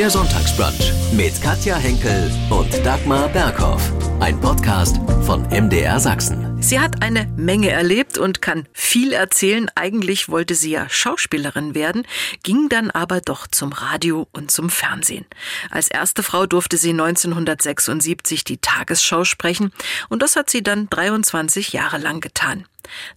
[0.00, 3.92] Der Sonntagsbrunch mit Katja Henkel und Dagmar Berghoff.
[4.18, 6.56] Ein Podcast von MDR Sachsen.
[6.62, 9.70] Sie hat eine Menge erlebt und kann viel erzählen.
[9.74, 12.06] Eigentlich wollte sie ja Schauspielerin werden,
[12.42, 15.26] ging dann aber doch zum Radio und zum Fernsehen.
[15.70, 19.70] Als erste Frau durfte sie 1976 die Tagesschau sprechen
[20.08, 22.64] und das hat sie dann 23 Jahre lang getan.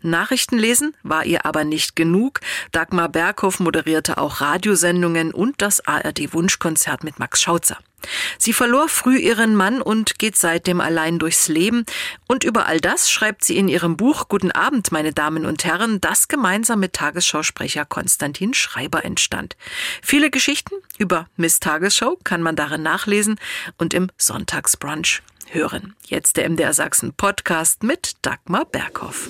[0.01, 2.41] Nachrichten lesen war ihr aber nicht genug.
[2.71, 7.77] Dagmar Berghoff moderierte auch Radiosendungen und das ARD Wunschkonzert mit Max Schautzer.
[8.37, 11.85] Sie verlor früh ihren Mann und geht seitdem allein durchs Leben.
[12.27, 16.01] Und über all das schreibt sie in ihrem Buch Guten Abend, meine Damen und Herren,
[16.01, 19.55] das gemeinsam mit Tagesschausprecher Konstantin Schreiber entstand.
[20.01, 23.39] Viele Geschichten über Miss Tagesschau kann man darin nachlesen
[23.77, 25.95] und im Sonntagsbrunch hören.
[26.07, 29.29] Jetzt der MDR Sachsen Podcast mit Dagmar Berghoff.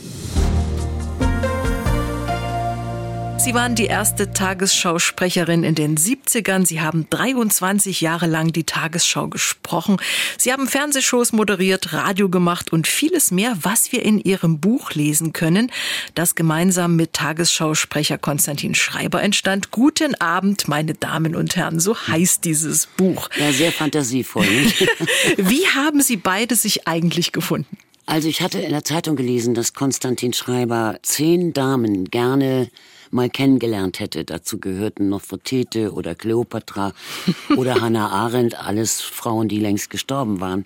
[3.43, 6.65] Sie waren die erste Tagesschausprecherin in den 70ern.
[6.65, 9.97] Sie haben 23 Jahre lang die Tagesschau gesprochen.
[10.37, 15.33] Sie haben Fernsehshows moderiert, Radio gemacht und vieles mehr, was wir in Ihrem Buch lesen
[15.33, 15.73] können,
[16.15, 19.71] das gemeinsam mit Tagesschausprecher Konstantin Schreiber entstand.
[19.71, 23.29] Guten Abend, meine Damen und Herren, so heißt dieses Buch.
[23.37, 24.47] Ja, sehr fantasievoll.
[25.35, 27.77] Wie haben Sie beide sich eigentlich gefunden?
[28.05, 32.69] Also ich hatte in der Zeitung gelesen, dass Konstantin Schreiber zehn Damen gerne
[33.13, 34.25] mal kennengelernt hätte.
[34.25, 36.93] Dazu gehörten Nofretete oder Kleopatra
[37.55, 40.65] oder Hannah Arendt, alles Frauen, die längst gestorben waren.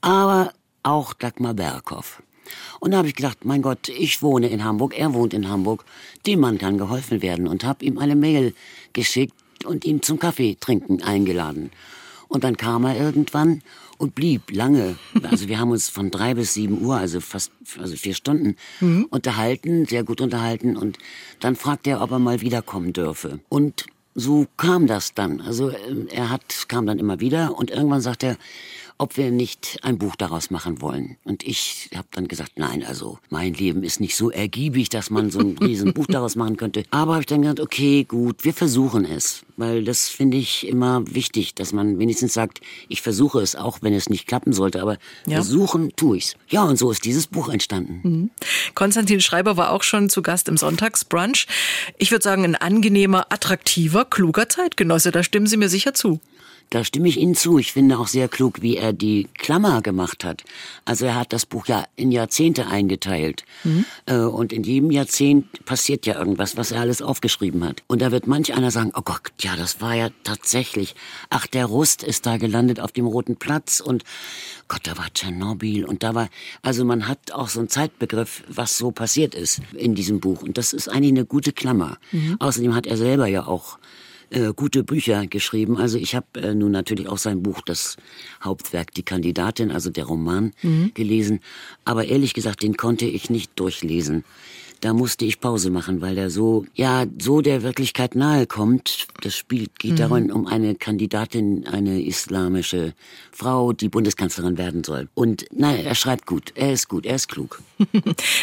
[0.00, 2.22] Aber auch Dagmar Berghoff.
[2.80, 5.84] Und da habe ich gedacht, mein Gott, ich wohne in Hamburg, er wohnt in Hamburg,
[6.26, 8.54] dem Mann kann geholfen werden und habe ihm eine Mail
[8.92, 9.34] geschickt
[9.64, 11.70] und ihn zum Kaffee trinken eingeladen.
[12.32, 13.60] Und dann kam er irgendwann
[13.98, 14.96] und blieb lange.
[15.22, 19.06] Also wir haben uns von drei bis sieben Uhr, also fast also vier Stunden, mhm.
[19.10, 20.78] unterhalten, sehr gut unterhalten.
[20.78, 20.96] Und
[21.40, 23.40] dann fragte er, ob er mal wiederkommen dürfe.
[23.50, 25.42] Und so kam das dann.
[25.42, 28.38] Also ähm, er hat kam dann immer wieder und irgendwann sagt er,
[29.02, 31.16] ob wir nicht ein Buch daraus machen wollen.
[31.24, 35.28] Und ich habe dann gesagt, nein, also mein Leben ist nicht so ergiebig, dass man
[35.28, 36.84] so ein riesen Buch daraus machen könnte.
[36.92, 39.42] Aber habe ich dann gesagt, okay, gut, wir versuchen es.
[39.56, 43.92] Weil das finde ich immer wichtig, dass man wenigstens sagt, ich versuche es, auch wenn
[43.92, 45.34] es nicht klappen sollte, aber ja.
[45.34, 46.36] versuchen tue ich's.
[46.48, 48.00] Ja, und so ist dieses Buch entstanden.
[48.04, 48.30] Mhm.
[48.76, 51.48] Konstantin Schreiber war auch schon zu Gast im Sonntagsbrunch.
[51.98, 55.10] Ich würde sagen, ein angenehmer, attraktiver, kluger Zeitgenosse.
[55.10, 56.20] Da stimmen Sie mir sicher zu.
[56.72, 57.58] Da stimme ich Ihnen zu.
[57.58, 60.42] Ich finde auch sehr klug, wie er die Klammer gemacht hat.
[60.86, 63.44] Also er hat das Buch ja in Jahrzehnte eingeteilt.
[63.62, 63.84] Mhm.
[64.06, 67.82] Äh, und in jedem Jahrzehnt passiert ja irgendwas, was er alles aufgeschrieben hat.
[67.88, 70.94] Und da wird manch einer sagen, oh Gott, ja, das war ja tatsächlich.
[71.28, 74.02] Ach, der Rust ist da gelandet auf dem Roten Platz und
[74.66, 76.30] Gott, da war Tschernobyl und da war,
[76.62, 80.40] also man hat auch so einen Zeitbegriff, was so passiert ist in diesem Buch.
[80.40, 81.98] Und das ist eigentlich eine gute Klammer.
[82.12, 82.36] Mhm.
[82.38, 83.76] Außerdem hat er selber ja auch
[84.32, 85.76] äh, gute Bücher geschrieben.
[85.76, 87.96] Also ich habe äh, nun natürlich auch sein Buch, das
[88.42, 90.92] Hauptwerk Die Kandidatin, also der Roman, mhm.
[90.94, 91.40] gelesen.
[91.84, 94.24] Aber ehrlich gesagt, den konnte ich nicht durchlesen.
[94.80, 99.06] Da musste ich Pause machen, weil der so, ja, so der Wirklichkeit nahe kommt.
[99.20, 99.96] Das Spiel geht mhm.
[99.96, 102.92] darin um eine Kandidatin, eine islamische
[103.30, 105.08] Frau, die Bundeskanzlerin werden soll.
[105.14, 107.62] Und naja, er schreibt gut, er ist gut, er ist klug.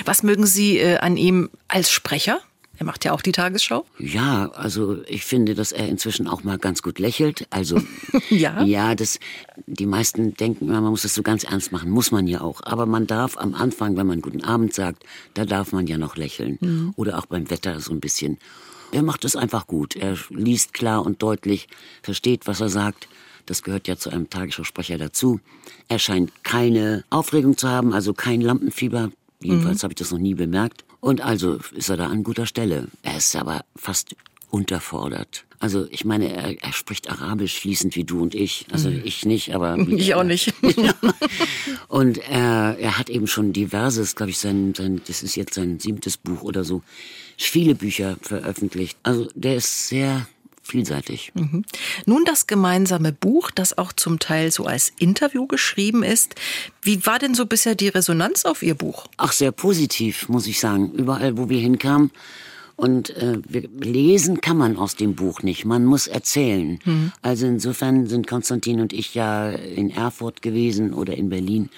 [0.06, 2.40] Was mögen Sie äh, an ihm als Sprecher?
[2.80, 3.86] Er macht ja auch die Tagesschau.
[4.00, 7.46] Ja, also ich finde, dass er inzwischen auch mal ganz gut lächelt.
[7.50, 7.82] Also
[8.30, 9.20] ja, ja, das.
[9.68, 11.92] Die meisten denken man muss das so ganz ernst machen.
[11.92, 12.62] Muss man ja auch.
[12.64, 15.04] Aber man darf am Anfang, wenn man guten Abend sagt,
[15.34, 16.58] da darf man ja noch lächeln.
[16.62, 16.94] Mhm.
[16.96, 18.38] Oder auch beim Wetter so ein bisschen.
[18.94, 19.98] Er macht es einfach gut.
[19.98, 21.68] Er liest klar und deutlich,
[22.02, 23.10] versteht, was er sagt.
[23.46, 25.42] Das gehört ja zu einem Tagesschausprecher dazu.
[25.90, 29.12] Er scheint keine Aufregung zu haben, also kein Lampenfieber.
[29.42, 29.84] Jedenfalls mhm.
[29.84, 30.86] habe ich das noch nie bemerkt.
[31.02, 32.88] Und also ist er da an guter Stelle.
[33.04, 34.16] Er ist aber fast
[34.50, 35.46] unterfordert.
[35.60, 38.66] Also ich meine, er, er spricht Arabisch fließend wie du und ich.
[38.72, 39.02] Also mhm.
[39.04, 40.54] ich nicht, aber ich auch nicht.
[41.88, 45.80] und er, er hat eben schon diverses, glaube ich, sein, sein, das ist jetzt sein
[45.80, 46.82] siebtes Buch oder so,
[47.38, 48.98] viele Bücher veröffentlicht.
[49.04, 50.28] Also der ist sehr
[50.70, 51.32] vielseitig.
[51.36, 51.64] Mhm.
[52.06, 56.36] Nun das gemeinsame Buch, das auch zum Teil so als Interview geschrieben ist.
[56.82, 59.08] Wie war denn so bisher die Resonanz auf Ihr Buch?
[59.18, 60.92] Ach, sehr positiv, muss ich sagen.
[60.92, 62.12] Überall, wo wir hinkamen.
[62.80, 63.42] Und äh,
[63.82, 66.80] lesen kann man aus dem Buch nicht, man muss erzählen.
[66.86, 67.12] Mhm.
[67.22, 71.70] Also insofern sind Konstantin und ich ja in Erfurt gewesen oder in Berlin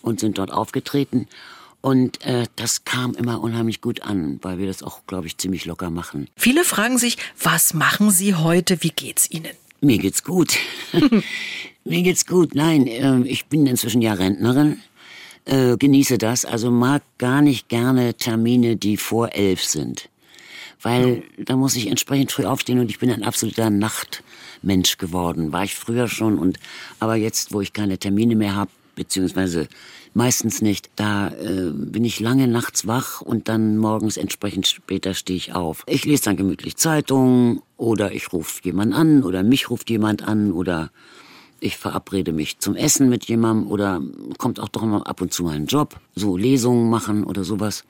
[0.00, 1.28] und sind dort aufgetreten.
[1.82, 5.64] Und äh, das kam immer unheimlich gut an, weil wir das auch, glaube ich, ziemlich
[5.66, 6.28] locker machen.
[6.36, 8.82] Viele fragen sich, was machen Sie heute?
[8.82, 9.52] Wie geht's Ihnen?
[9.80, 10.56] Mir geht's gut.
[11.84, 12.54] Mir geht's gut.
[12.54, 14.80] Nein, äh, ich bin inzwischen ja Rentnerin.
[15.44, 16.44] Äh, genieße das.
[16.44, 20.08] Also mag gar nicht gerne Termine, die vor elf sind
[20.82, 25.52] weil da muss ich entsprechend früh aufstehen und ich bin ein absoluter Nachtmensch geworden.
[25.52, 26.58] War ich früher schon und
[26.98, 29.68] aber jetzt, wo ich keine Termine mehr habe, beziehungsweise
[30.14, 35.36] meistens nicht, da äh, bin ich lange nachts wach und dann morgens entsprechend später stehe
[35.36, 35.84] ich auf.
[35.86, 40.52] Ich lese dann gemütlich Zeitungen oder ich rufe jemand an oder mich ruft jemand an
[40.52, 40.90] oder
[41.60, 44.00] ich verabrede mich zum Essen mit jemandem oder
[44.38, 47.84] kommt auch doch mal ab und zu mal ein Job, so Lesungen machen oder sowas.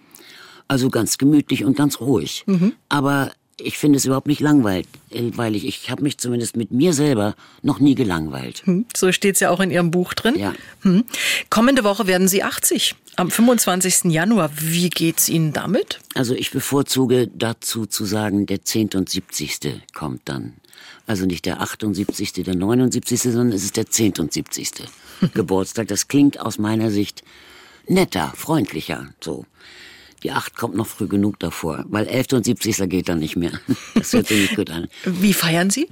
[0.69, 2.45] Also ganz gemütlich und ganz ruhig.
[2.47, 2.75] Mhm.
[2.89, 3.33] Aber
[3.64, 4.87] ich finde es überhaupt nicht langweilig.
[5.67, 8.62] Ich habe mich zumindest mit mir selber noch nie gelangweilt.
[8.64, 10.38] Hm, so steht es ja auch in Ihrem Buch drin.
[10.38, 10.55] Ja.
[10.82, 11.05] Hm.
[11.50, 12.94] Kommende Woche werden Sie 80.
[13.17, 14.12] Am 25.
[14.12, 14.50] Januar.
[14.59, 16.00] Wie geht's Ihnen damit?
[16.14, 18.91] Also ich bevorzuge dazu zu sagen, der 10.
[18.94, 19.82] und 70.
[19.94, 20.55] kommt dann.
[21.06, 24.15] Also nicht der 78., der 79., sondern es ist der 10.
[24.19, 24.73] und 70.
[25.35, 25.88] Geburtstag.
[25.88, 27.23] Das klingt aus meiner Sicht
[27.87, 29.44] netter, freundlicher, so.
[30.23, 32.33] Die 8 kommt noch früh genug davor, weil 11.
[32.33, 32.89] und 70.
[32.89, 33.53] geht dann nicht mehr.
[33.95, 34.89] Das hört sich nicht gut an.
[35.05, 35.89] Wie feiern Sie?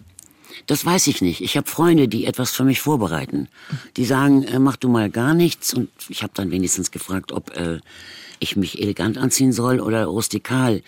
[0.66, 1.40] Das weiß ich nicht.
[1.40, 3.48] Ich habe Freunde, die etwas für mich vorbereiten.
[3.96, 5.74] Die sagen, äh, mach du mal gar nichts.
[5.74, 7.80] Und ich habe dann wenigstens gefragt, ob äh,
[8.40, 10.82] ich mich elegant anziehen soll oder rustikal.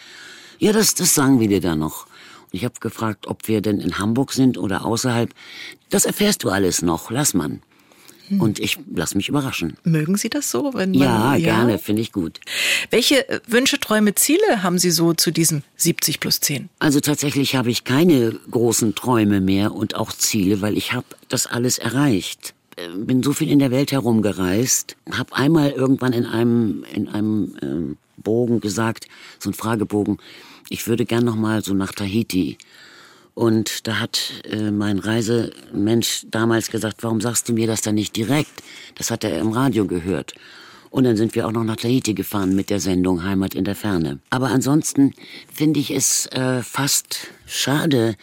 [0.58, 2.06] Ja, das, das sagen wir dir dann noch.
[2.06, 5.32] Und ich habe gefragt, ob wir denn in Hamburg sind oder außerhalb.
[5.90, 7.10] Das erfährst du alles noch.
[7.10, 7.62] Lass man.
[8.28, 8.40] Hm.
[8.40, 9.76] Und ich lasse mich überraschen.
[9.84, 10.74] Mögen Sie das so?
[10.74, 12.40] Wenn man, ja, ja, gerne, finde ich gut.
[12.90, 16.68] Welche äh, Wünsche, Träume, Ziele haben Sie so zu diesem 70 plus 10?
[16.78, 21.46] Also tatsächlich habe ich keine großen Träume mehr und auch Ziele, weil ich habe das
[21.46, 26.84] alles erreicht äh, bin so viel in der Welt herumgereist, habe einmal irgendwann in einem
[26.92, 29.08] in einem äh, Bogen gesagt,
[29.38, 30.18] so ein Fragebogen,
[30.68, 32.56] ich würde gern noch mal so nach Tahiti
[33.34, 38.14] und da hat äh, mein Reisemensch damals gesagt, warum sagst du mir das dann nicht
[38.16, 38.62] direkt?
[38.94, 40.34] Das hat er im Radio gehört.
[40.90, 43.74] Und dann sind wir auch noch nach Tahiti gefahren mit der Sendung Heimat in der
[43.74, 44.18] Ferne.
[44.28, 45.14] Aber ansonsten
[45.50, 48.16] finde ich es äh, fast schade,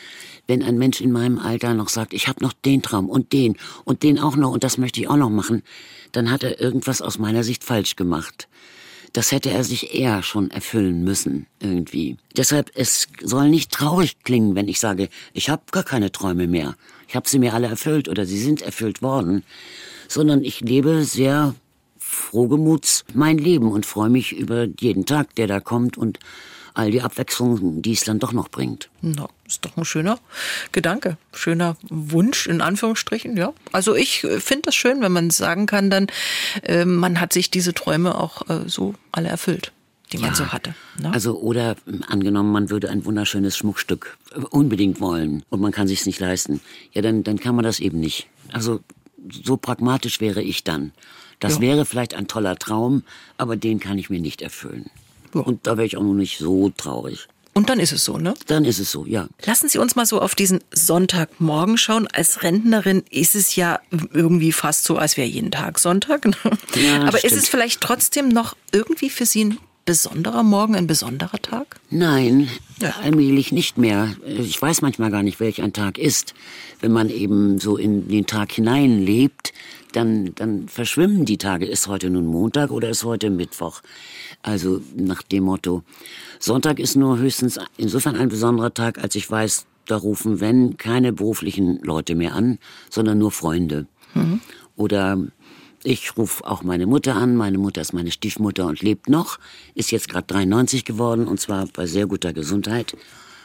[0.45, 3.57] wenn ein Mensch in meinem Alter noch sagt, ich habe noch den Traum und den
[3.85, 5.63] und den auch noch und das möchte ich auch noch machen,
[6.11, 8.47] dann hat er irgendwas aus meiner Sicht falsch gemacht.
[9.13, 12.17] Das hätte er sich eher schon erfüllen müssen, irgendwie.
[12.37, 16.75] Deshalb, es soll nicht traurig klingen, wenn ich sage, ich habe gar keine Träume mehr.
[17.07, 19.43] Ich habe sie mir alle erfüllt oder sie sind erfüllt worden.
[20.07, 21.55] Sondern ich lebe sehr
[21.97, 26.19] frohgemuts mein Leben und freue mich über jeden Tag, der da kommt und
[26.73, 28.89] all die Abwechslung, die es dann doch noch bringt.
[29.01, 30.19] Na, ist doch ein schöner
[30.71, 33.53] Gedanke, schöner Wunsch in Anführungsstrichen, ja.
[33.71, 36.07] Also ich äh, finde das schön, wenn man sagen kann, dann
[36.63, 39.71] äh, man hat sich diese Träume auch äh, so alle erfüllt
[40.11, 40.73] die man ja, so hatte.
[40.99, 41.11] Ne?
[41.13, 45.87] Also oder ähm, angenommen, man würde ein wunderschönes Schmuckstück äh, unbedingt wollen und man kann
[45.87, 46.61] sich nicht leisten.
[46.93, 48.27] Ja, dann dann kann man das eben nicht.
[48.51, 48.79] Also
[49.31, 50.93] so pragmatisch wäre ich dann.
[51.39, 51.61] Das ja.
[51.61, 53.03] wäre vielleicht ein toller Traum,
[53.37, 54.89] aber den kann ich mir nicht erfüllen.
[55.33, 55.41] Ja.
[55.41, 57.27] Und da wäre ich auch noch nicht so traurig.
[57.53, 58.35] Und dann ist es so, ne?
[58.47, 59.27] Dann ist es so, ja.
[59.45, 62.07] Lassen Sie uns mal so auf diesen Sonntagmorgen schauen.
[62.07, 63.79] Als Rentnerin ist es ja
[64.13, 66.25] irgendwie fast so, als wäre jeden Tag Sonntag.
[66.25, 66.35] Ne?
[66.75, 67.33] Ja, Aber stimmt.
[67.33, 71.81] ist es vielleicht trotzdem noch irgendwie für Sie ein besonderer Morgen, ein besonderer Tag?
[71.89, 72.47] Nein,
[72.81, 72.93] ja.
[73.01, 74.15] allmählich nicht mehr.
[74.25, 76.35] Ich weiß manchmal gar nicht, welch ein Tag ist.
[76.79, 79.51] Wenn man eben so in den Tag hineinlebt,
[79.93, 81.65] dann, dann verschwimmen die Tage.
[81.65, 83.81] Ist heute nun Montag oder ist heute Mittwoch?
[84.41, 85.83] Also nach dem Motto.
[86.39, 91.11] Sonntag ist nur höchstens insofern ein besonderer Tag, als ich weiß, da rufen, wenn, keine
[91.11, 93.87] beruflichen Leute mehr an, sondern nur Freunde.
[94.13, 94.39] Mhm.
[94.75, 95.17] Oder
[95.83, 97.35] ich rufe auch meine Mutter an.
[97.35, 99.39] Meine Mutter ist meine Stiefmutter und lebt noch,
[99.75, 102.95] ist jetzt gerade 93 geworden und zwar bei sehr guter Gesundheit.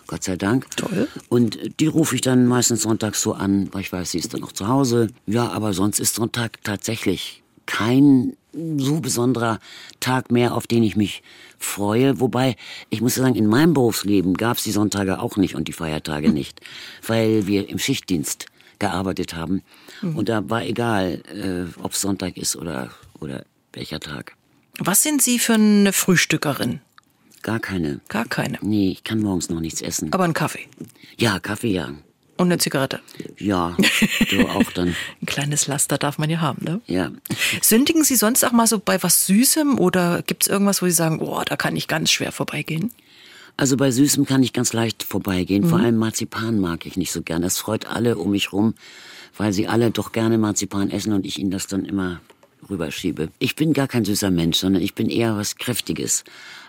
[0.07, 0.67] Gott sei Dank.
[0.77, 1.09] Toll.
[1.29, 4.43] Und die rufe ich dann meistens sonntags so an, weil ich weiß, sie ist dann
[4.43, 5.09] noch zu Hause.
[5.27, 8.37] Ja, aber sonst ist Sonntag tatsächlich kein
[8.79, 9.59] so besonderer
[10.01, 11.23] Tag mehr, auf den ich mich
[11.59, 12.21] freue.
[12.21, 12.57] Wobei,
[12.91, 16.29] ich muss sagen, in meinem Berufsleben gab es die Sonntage auch nicht und die Feiertage
[16.33, 16.61] nicht,
[17.07, 18.47] weil wir im Schichtdienst
[18.79, 19.63] gearbeitet haben.
[20.03, 20.17] Mhm.
[20.17, 24.37] Und da war egal, äh, ob Sonntag ist oder, oder welcher Tag.
[24.79, 26.81] Was sind Sie für eine Frühstückerin?
[27.43, 28.01] Gar keine.
[28.09, 28.59] Gar keine?
[28.63, 30.13] Nee, ich kann morgens noch nichts essen.
[30.13, 30.67] Aber einen Kaffee?
[31.19, 31.93] Ja, Kaffee, ja.
[32.37, 33.01] Und eine Zigarette.
[33.39, 33.77] Ja,
[34.31, 34.89] du auch dann.
[35.23, 36.81] Ein kleines Laster darf man ja haben, ne?
[36.87, 37.13] Ja.
[37.63, 40.93] Sündigen Sie sonst auch mal so bei was Süßem oder gibt es irgendwas, wo Sie
[40.93, 42.91] sagen, oh, da kann ich ganz schwer vorbeigehen?
[43.57, 45.65] Also bei Süßem kann ich ganz leicht vorbeigehen.
[45.65, 45.69] Mhm.
[45.69, 47.43] Vor allem Marzipan mag ich nicht so gern.
[47.43, 48.75] Das freut alle um mich rum,
[49.37, 52.21] weil sie alle doch gerne Marzipan essen und ich ihnen das dann immer
[52.69, 53.29] rüberschiebe.
[53.39, 56.25] Ich bin gar kein süßer Mensch, sondern ich bin eher was Kräftiges.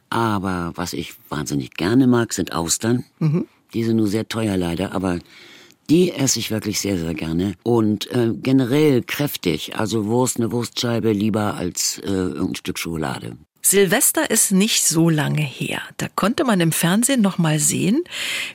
[0.09, 3.03] Aber was ich wahnsinnig gerne mag, sind Austern.
[3.19, 3.47] Mhm.
[3.73, 5.19] Die sind nur sehr teuer leider, aber
[5.89, 7.53] die esse ich wirklich sehr, sehr gerne.
[7.63, 9.77] Und äh, generell kräftig.
[9.77, 13.37] Also Wurst, eine Wurstscheibe lieber als äh, irgendein Stück Schokolade.
[13.67, 15.81] Silvester ist nicht so lange her.
[15.97, 18.03] Da konnte man im Fernsehen noch mal sehen,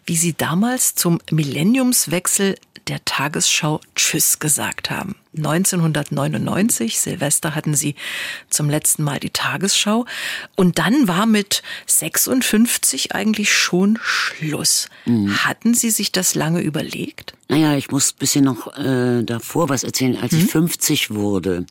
[0.06, 2.54] wie Sie damals zum Millenniumswechsel
[2.86, 5.16] der Tagesschau Tschüss gesagt haben.
[5.36, 7.96] 1999, Silvester, hatten Sie
[8.50, 10.06] zum letzten Mal die Tagesschau.
[10.54, 14.88] Und dann war mit 56 eigentlich schon Schluss.
[15.06, 15.44] Mhm.
[15.44, 17.34] Hatten Sie sich das lange überlegt?
[17.48, 20.16] Naja, ich muss ein bisschen noch äh, davor was erzählen.
[20.22, 20.38] Als mhm.
[20.38, 21.66] ich 50 wurde,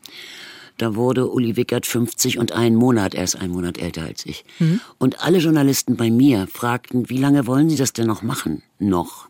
[0.80, 4.46] da wurde Uli Wickert 50 und einen Monat, er ist einen Monat älter als ich.
[4.60, 4.80] Mhm.
[4.98, 8.64] Und alle Journalisten bei mir fragten, wie lange wollen Sie das denn noch machen?
[8.80, 9.28] Noch.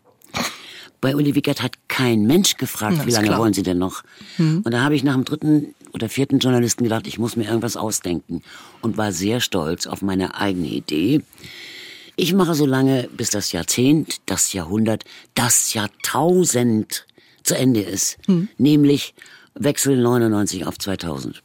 [1.00, 4.02] Bei Uli Wickert hat kein Mensch gefragt, ja, wie lange wollen Sie denn noch?
[4.38, 4.62] Mhm.
[4.64, 7.76] Und da habe ich nach dem dritten oder vierten Journalisten gedacht, ich muss mir irgendwas
[7.76, 8.42] ausdenken
[8.80, 11.22] und war sehr stolz auf meine eigene Idee.
[12.16, 15.04] Ich mache so lange, bis das Jahrzehnt, das Jahrhundert,
[15.34, 17.06] das Jahrtausend
[17.42, 18.18] zu Ende ist.
[18.28, 18.48] Mhm.
[18.58, 19.14] Nämlich
[19.54, 21.42] Wechsel 99 auf 2000.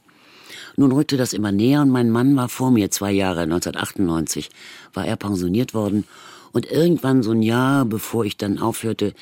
[0.76, 4.50] Nun rückte das immer näher und mein Mann war vor mir zwei Jahre, 1998
[4.92, 6.04] war er pensioniert worden
[6.52, 9.12] und irgendwann so ein Jahr, bevor ich dann aufhörte,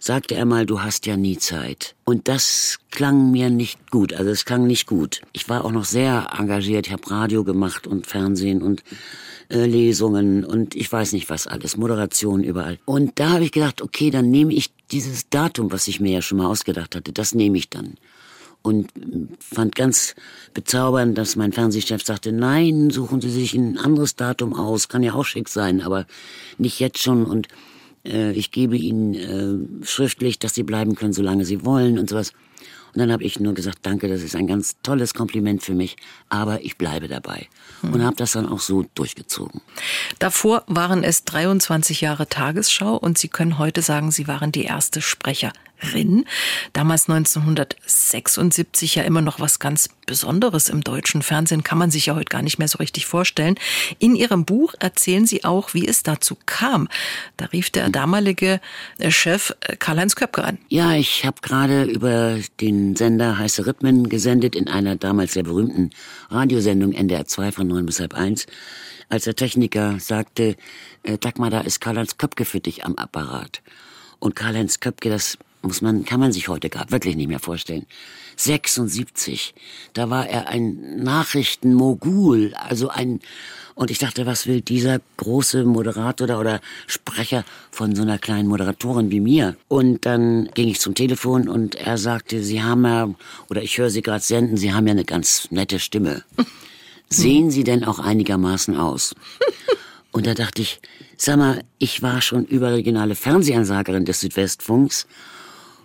[0.00, 1.94] sagte er mal, du hast ja nie Zeit.
[2.04, 5.22] Und das klang mir nicht gut, also es klang nicht gut.
[5.32, 8.82] Ich war auch noch sehr engagiert, ich habe Radio gemacht und Fernsehen und
[9.48, 12.78] äh, Lesungen und ich weiß nicht was alles, Moderation überall.
[12.84, 16.22] Und da habe ich gedacht, okay, dann nehme ich dieses Datum, was ich mir ja
[16.22, 17.94] schon mal ausgedacht hatte, das nehme ich dann
[18.64, 18.88] und
[19.38, 20.14] fand ganz
[20.54, 25.12] bezaubernd, dass mein Fernsehchef sagte, nein, suchen Sie sich ein anderes Datum aus, kann ja
[25.12, 26.06] auch schick sein, aber
[26.56, 27.46] nicht jetzt schon und
[28.06, 29.14] äh, ich gebe Ihnen
[29.82, 32.32] äh, schriftlich, dass Sie bleiben können, solange Sie wollen und sowas.
[32.94, 35.96] Und dann habe ich nur gesagt, danke, das ist ein ganz tolles Kompliment für mich,
[36.30, 37.48] aber ich bleibe dabei.
[37.82, 37.92] Hm.
[37.92, 39.60] Und habe das dann auch so durchgezogen.
[40.20, 45.02] Davor waren es 23 Jahre Tagesschau und Sie können heute sagen, Sie waren die erste
[45.02, 45.58] Sprecherin
[45.92, 46.24] Rin.
[46.72, 52.14] Damals 1976 ja immer noch was ganz Besonderes im deutschen Fernsehen, kann man sich ja
[52.14, 53.56] heute gar nicht mehr so richtig vorstellen.
[53.98, 56.88] In Ihrem Buch erzählen Sie auch, wie es dazu kam.
[57.36, 58.60] Da rief der damalige
[58.98, 60.58] äh, Chef äh, Karl-Heinz Köpke an.
[60.68, 65.90] Ja, ich habe gerade über den Sender Heiße Rhythmen gesendet in einer damals sehr berühmten
[66.30, 68.46] Radiosendung NDR 2 von 9 bis halb 1
[69.08, 70.56] als der Techniker sagte,
[71.02, 73.62] äh, Dagmar, da ist Karl-Heinz Köpke für dich am Apparat.
[74.18, 77.86] Und Karl-Heinz Köpke, das muss man, kann man sich heute gar wirklich nicht mehr vorstellen.
[78.36, 79.54] 76,
[79.92, 83.20] da war er ein Nachrichtenmogul, also ein,
[83.74, 88.48] und ich dachte, was will dieser große Moderator oder, oder Sprecher von so einer kleinen
[88.48, 89.56] Moderatorin wie mir?
[89.68, 93.08] Und dann ging ich zum Telefon und er sagte, Sie haben ja,
[93.50, 96.22] oder ich höre Sie gerade senden, Sie haben ja eine ganz nette Stimme.
[97.08, 99.14] Sehen Sie denn auch einigermaßen aus?
[100.10, 100.80] Und da dachte ich,
[101.16, 105.06] sag mal, ich war schon überregionale Fernsehansagerin des Südwestfunks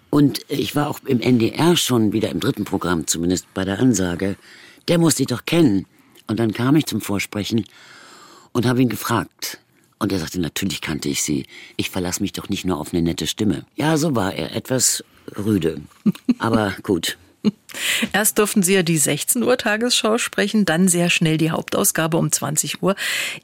[0.10, 4.36] und ich war auch im NDR schon wieder im dritten Programm, zumindest bei der Ansage.
[4.88, 5.86] Der muss sie doch kennen.
[6.28, 7.66] Und dann kam ich zum Vorsprechen
[8.52, 9.60] und habe ihn gefragt.
[10.00, 11.46] Und er sagte, natürlich kannte ich sie.
[11.76, 13.66] Ich verlasse mich doch nicht nur auf eine nette Stimme.
[13.76, 14.56] Ja, so war er.
[14.56, 15.04] Etwas
[15.38, 15.82] rüde.
[16.40, 17.18] Aber gut.
[18.12, 22.32] Erst durften Sie ja die 16 Uhr Tagesschau sprechen, dann sehr schnell die Hauptausgabe um
[22.32, 22.96] 20 Uhr.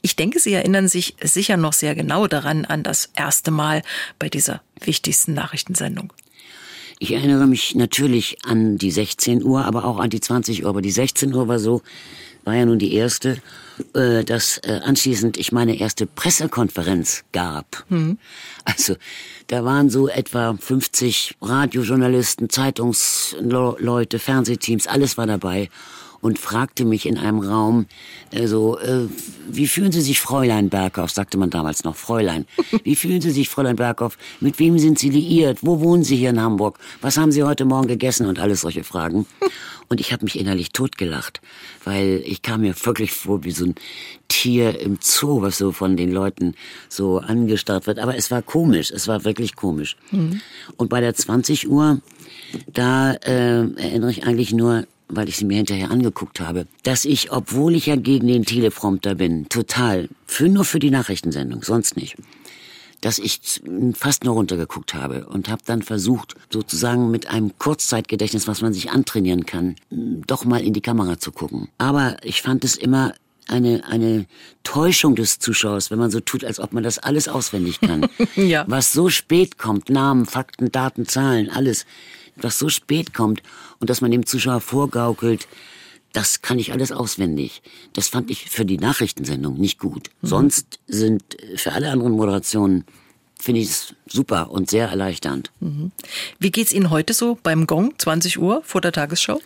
[0.01, 3.84] Ich denke, Sie erinnern sich sicher noch sehr genau daran an das erste Mal
[4.19, 6.12] bei dieser wichtigsten Nachrichtensendung.
[7.00, 10.70] Ich erinnere mich natürlich an die 16 Uhr, aber auch an die 20 Uhr.
[10.70, 11.82] Aber die 16 Uhr war so,
[12.46, 13.38] war ja nun die erste,
[13.94, 17.84] äh, dass äh, anschließend ich meine erste Pressekonferenz gab.
[17.90, 18.18] Mhm.
[18.64, 18.96] Also
[19.48, 25.70] da waren so etwa 50 Radiojournalisten, Zeitungsleute, Fernsehteams, alles war dabei
[26.25, 27.86] und fragte mich in einem Raum
[28.32, 29.08] äh, so, äh,
[29.48, 32.48] wie fühlen Sie sich, Fräulein Berghoff, sagte man damals noch, Fräulein.
[32.84, 34.17] Wie fühlen Sie sich, Fräulein Berghoff?
[34.39, 35.60] Mit wem sind Sie liiert?
[35.62, 36.79] Wo wohnen Sie hier in Hamburg?
[37.01, 38.25] Was haben Sie heute Morgen gegessen?
[38.25, 39.27] Und alles solche Fragen.
[39.88, 41.41] Und ich habe mich innerlich totgelacht,
[41.84, 43.75] weil ich kam mir wirklich vor wie so ein
[44.27, 46.55] Tier im Zoo, was so von den Leuten
[46.89, 48.00] so angestarrt wird.
[48.00, 49.96] Aber es war komisch, es war wirklich komisch.
[50.10, 50.41] Mhm.
[50.75, 52.01] Und bei der 20 Uhr,
[52.74, 57.31] da äh, erinnere ich eigentlich nur weil ich sie mir hinterher angeguckt habe, dass ich,
[57.31, 62.15] obwohl ich ja gegen den Teleprompter bin, total, für nur für die Nachrichtensendung, sonst nicht,
[63.01, 63.62] dass ich
[63.93, 68.89] fast nur runtergeguckt habe und habe dann versucht, sozusagen mit einem Kurzzeitgedächtnis, was man sich
[68.89, 71.69] antrainieren kann, doch mal in die Kamera zu gucken.
[71.77, 73.13] Aber ich fand es immer
[73.47, 74.25] eine, eine
[74.63, 78.07] Täuschung des Zuschauers, wenn man so tut, als ob man das alles auswendig kann.
[78.35, 78.65] ja.
[78.67, 81.85] Was so spät kommt, Namen, Fakten, Daten, Zahlen, alles
[82.36, 83.42] was so spät kommt
[83.80, 85.48] und dass man dem Zuschauer vorgaukelt,
[86.13, 87.62] das kann ich alles auswendig.
[87.94, 90.10] Das fand ich für die Nachrichtensendung nicht gut.
[90.22, 90.27] Mhm.
[90.27, 91.24] Sonst sind
[91.56, 92.86] für alle anderen Moderationen
[93.38, 95.51] finde ich es super und sehr erleichternd.
[95.60, 95.92] Mhm.
[96.39, 99.42] Wie geht's Ihnen heute so beim Gong 20 Uhr vor der Tagesschau?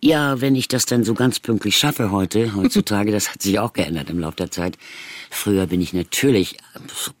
[0.00, 3.72] Ja, wenn ich das dann so ganz pünktlich schaffe heute, heutzutage, das hat sich auch
[3.72, 4.78] geändert im Laufe der Zeit.
[5.30, 6.56] Früher bin ich natürlich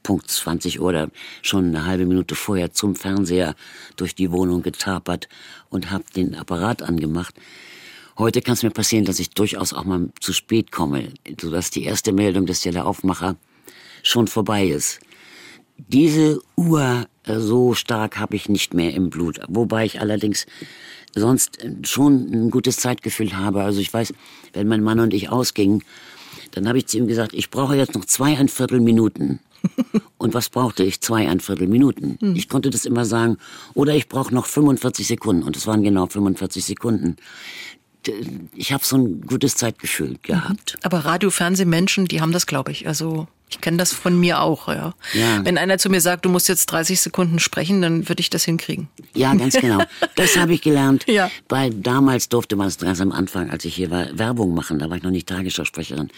[0.04, 1.10] Punkt 20 oder
[1.42, 3.56] schon eine halbe Minute vorher zum Fernseher
[3.96, 5.28] durch die Wohnung getapert
[5.70, 7.34] und habe den Apparat angemacht.
[8.16, 11.84] Heute kann es mir passieren, dass ich durchaus auch mal zu spät komme, sodass die
[11.84, 13.36] erste Meldung des Teleraufmacher
[14.02, 15.00] schon vorbei ist.
[15.76, 20.46] Diese Uhr so stark habe ich nicht mehr im Blut, wobei ich allerdings
[21.14, 23.62] sonst schon ein gutes Zeitgefühl habe.
[23.62, 24.12] Also ich weiß,
[24.52, 25.82] wenn mein Mann und ich ausgingen,
[26.52, 29.40] dann habe ich zu ihm gesagt, ich brauche jetzt noch zweieinviertel Minuten.
[30.18, 31.00] Und was brauchte ich?
[31.00, 32.16] Zweieinviertel Minuten.
[32.20, 32.36] Hm.
[32.36, 33.38] Ich konnte das immer sagen.
[33.74, 35.42] Oder ich brauche noch 45 Sekunden.
[35.42, 37.16] Und es waren genau 45 Sekunden.
[38.54, 40.76] Ich habe so ein gutes Zeitgefühl gehabt.
[40.76, 40.80] Mhm.
[40.82, 42.86] Aber Radio, Fernsehmenschen, die haben das, glaube ich.
[42.86, 44.94] Also ich kenne das von mir auch, ja.
[45.14, 45.44] ja.
[45.44, 48.44] Wenn einer zu mir sagt, du musst jetzt 30 Sekunden sprechen, dann würde ich das
[48.44, 48.88] hinkriegen.
[49.14, 49.82] Ja, ganz genau.
[50.16, 51.04] Das habe ich gelernt.
[51.08, 51.30] ja.
[51.48, 54.78] Weil damals durfte man es ganz am Anfang, als ich hier war, Werbung machen.
[54.78, 56.10] Da war ich noch nicht Tagesschausprecherin.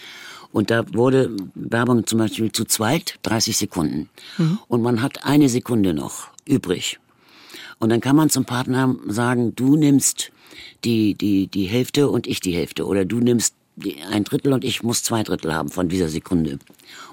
[0.51, 4.09] Und da wurde Werbung zum Beispiel zu zweit 30 Sekunden.
[4.37, 4.59] Mhm.
[4.67, 6.99] Und man hat eine Sekunde noch übrig.
[7.79, 10.31] Und dann kann man zum Partner sagen, du nimmst
[10.83, 12.85] die, die, die Hälfte und ich die Hälfte.
[12.85, 13.55] Oder du nimmst
[14.11, 16.59] ein Drittel und ich muss zwei Drittel haben von dieser Sekunde.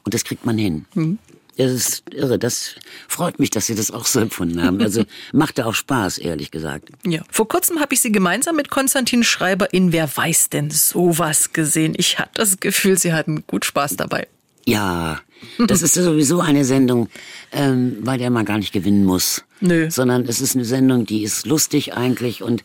[0.05, 0.87] Und das kriegt man hin.
[0.95, 1.19] Mhm.
[1.57, 2.39] Das ist irre.
[2.39, 2.77] Das
[3.09, 4.81] freut mich, dass Sie das auch so empfunden haben.
[4.81, 6.91] Also machte auch Spaß, ehrlich gesagt.
[7.05, 7.23] Ja.
[7.31, 11.95] Vor kurzem habe ich Sie gemeinsam mit Konstantin Schreiber in Wer weiß denn sowas gesehen.
[11.97, 14.29] Ich hatte das Gefühl, Sie hatten gut Spaß dabei.
[14.67, 15.21] Ja,
[15.67, 17.09] das ist sowieso eine Sendung,
[17.53, 19.43] ähm, bei der man gar nicht gewinnen muss.
[19.61, 19.91] Nö.
[19.91, 22.63] Sondern es ist eine Sendung, die ist lustig eigentlich und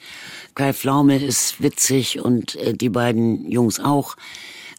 [0.56, 4.16] Kai Pflaume ist witzig und äh, die beiden Jungs auch.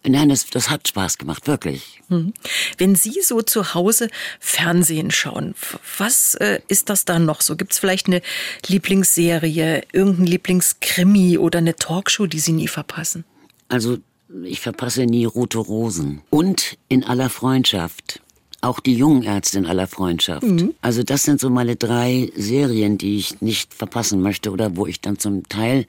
[0.07, 2.02] Nein, das, das hat Spaß gemacht, wirklich.
[2.09, 2.35] Hm.
[2.76, 5.54] Wenn Sie so zu Hause Fernsehen schauen,
[5.97, 7.57] was äh, ist das da noch so?
[7.57, 8.21] Gibt es vielleicht eine
[8.66, 13.25] Lieblingsserie, irgendein Lieblingskrimi oder eine Talkshow, die Sie nie verpassen?
[13.69, 13.97] Also
[14.45, 16.21] ich verpasse nie Rote Rosen.
[16.28, 18.21] Und in aller Freundschaft.
[18.64, 20.42] Auch die jungen Ärzte in aller Freundschaft.
[20.42, 20.75] Mhm.
[20.80, 25.00] Also das sind so meine drei Serien, die ich nicht verpassen möchte oder wo ich
[25.00, 25.87] dann zum Teil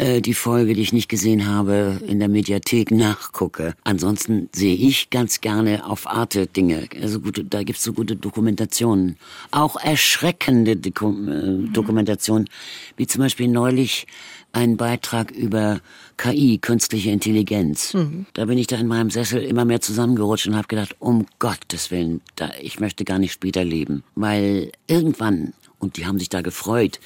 [0.00, 3.74] äh, die Folge, die ich nicht gesehen habe, in der Mediathek nachgucke.
[3.84, 6.88] Ansonsten sehe ich ganz gerne auf Arte Dinge.
[7.02, 9.16] Also gute, da gibt's so gute Dokumentationen.
[9.50, 12.48] Auch erschreckende Dokum äh, Dokumentationen,
[12.96, 14.06] wie zum Beispiel neulich
[14.52, 15.80] einen Beitrag über
[16.16, 17.94] KI, künstliche Intelligenz.
[17.94, 18.26] Mhm.
[18.34, 21.90] Da bin ich da in meinem Sessel immer mehr zusammengerutscht und habe gedacht, um Gottes
[21.90, 24.02] Willen, da, ich möchte gar nicht später leben.
[24.14, 27.00] Weil irgendwann, und die haben sich da gefreut,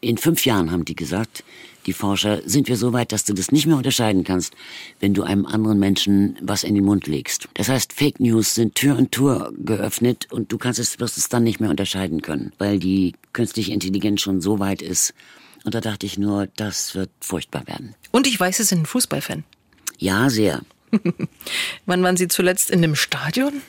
[0.00, 1.44] in fünf Jahren haben die gesagt,
[1.86, 4.54] die Forscher, sind wir so weit, dass du das nicht mehr unterscheiden kannst,
[5.00, 7.48] wenn du einem anderen Menschen was in den Mund legst.
[7.54, 11.28] Das heißt, Fake News sind Tür und Tür geöffnet und du kannst es, wirst es
[11.28, 15.14] dann nicht mehr unterscheiden können, weil die künstliche Intelligenz schon so weit ist,
[15.64, 17.94] und da dachte ich nur, das wird furchtbar werden.
[18.10, 19.44] Und ich weiß, Sie sind ein Fußballfan.
[19.98, 20.62] Ja, sehr.
[21.86, 23.62] Wann waren Sie zuletzt in dem Stadion?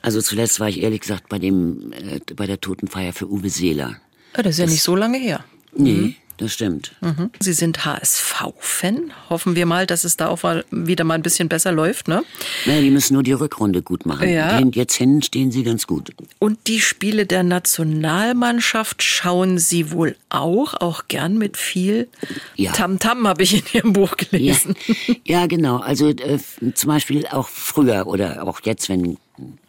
[0.00, 3.88] Also zuletzt war ich ehrlich gesagt bei dem äh, bei der Totenfeier für Uwe Seeler.
[3.88, 3.98] Ja,
[4.34, 5.44] ah, das ist ja das, nicht so lange her.
[5.74, 6.14] Nee, mhm.
[6.42, 6.90] Das stimmt.
[7.00, 7.30] Mhm.
[7.38, 9.12] Sie sind HSV-Fan.
[9.30, 12.24] Hoffen wir mal, dass es da auch mal wieder mal ein bisschen besser läuft, ne?
[12.66, 14.28] Naja, die müssen nur die Rückrunde gut machen.
[14.28, 14.58] Ja.
[14.58, 16.10] Jetzt hin stehen sie ganz gut.
[16.40, 22.08] Und die Spiele der Nationalmannschaft schauen Sie wohl auch, auch gern mit viel
[22.56, 22.72] ja.
[22.72, 24.74] Tamtam, habe ich in Ihrem Buch gelesen.
[25.06, 25.76] Ja, ja genau.
[25.76, 26.40] Also äh,
[26.74, 29.16] zum Beispiel auch früher oder auch jetzt, wenn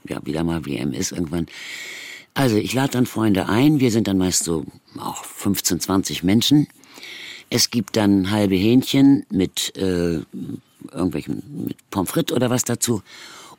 [0.09, 1.45] ja wieder mal WM ist irgendwann
[2.33, 4.65] also ich lade dann Freunde ein, wir sind dann meist so
[4.97, 6.67] auch 15, 20 Menschen.
[7.49, 10.21] Es gibt dann halbe Hähnchen mit äh,
[10.91, 13.01] irgendwelchen mit Pommes frites oder was dazu.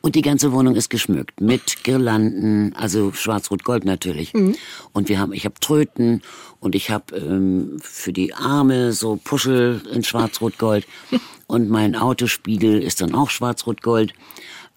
[0.01, 4.35] Und die ganze Wohnung ist geschmückt mit Girlanden, also schwarz-rot-gold natürlich.
[4.35, 4.55] Mhm.
[4.93, 6.21] Und wir haben, ich habe Tröten
[6.59, 10.85] und ich habe ähm, für die Arme so Puschel in schwarz-rot-gold
[11.47, 14.13] und mein Autospiegel ist dann auch schwarz-rot-gold.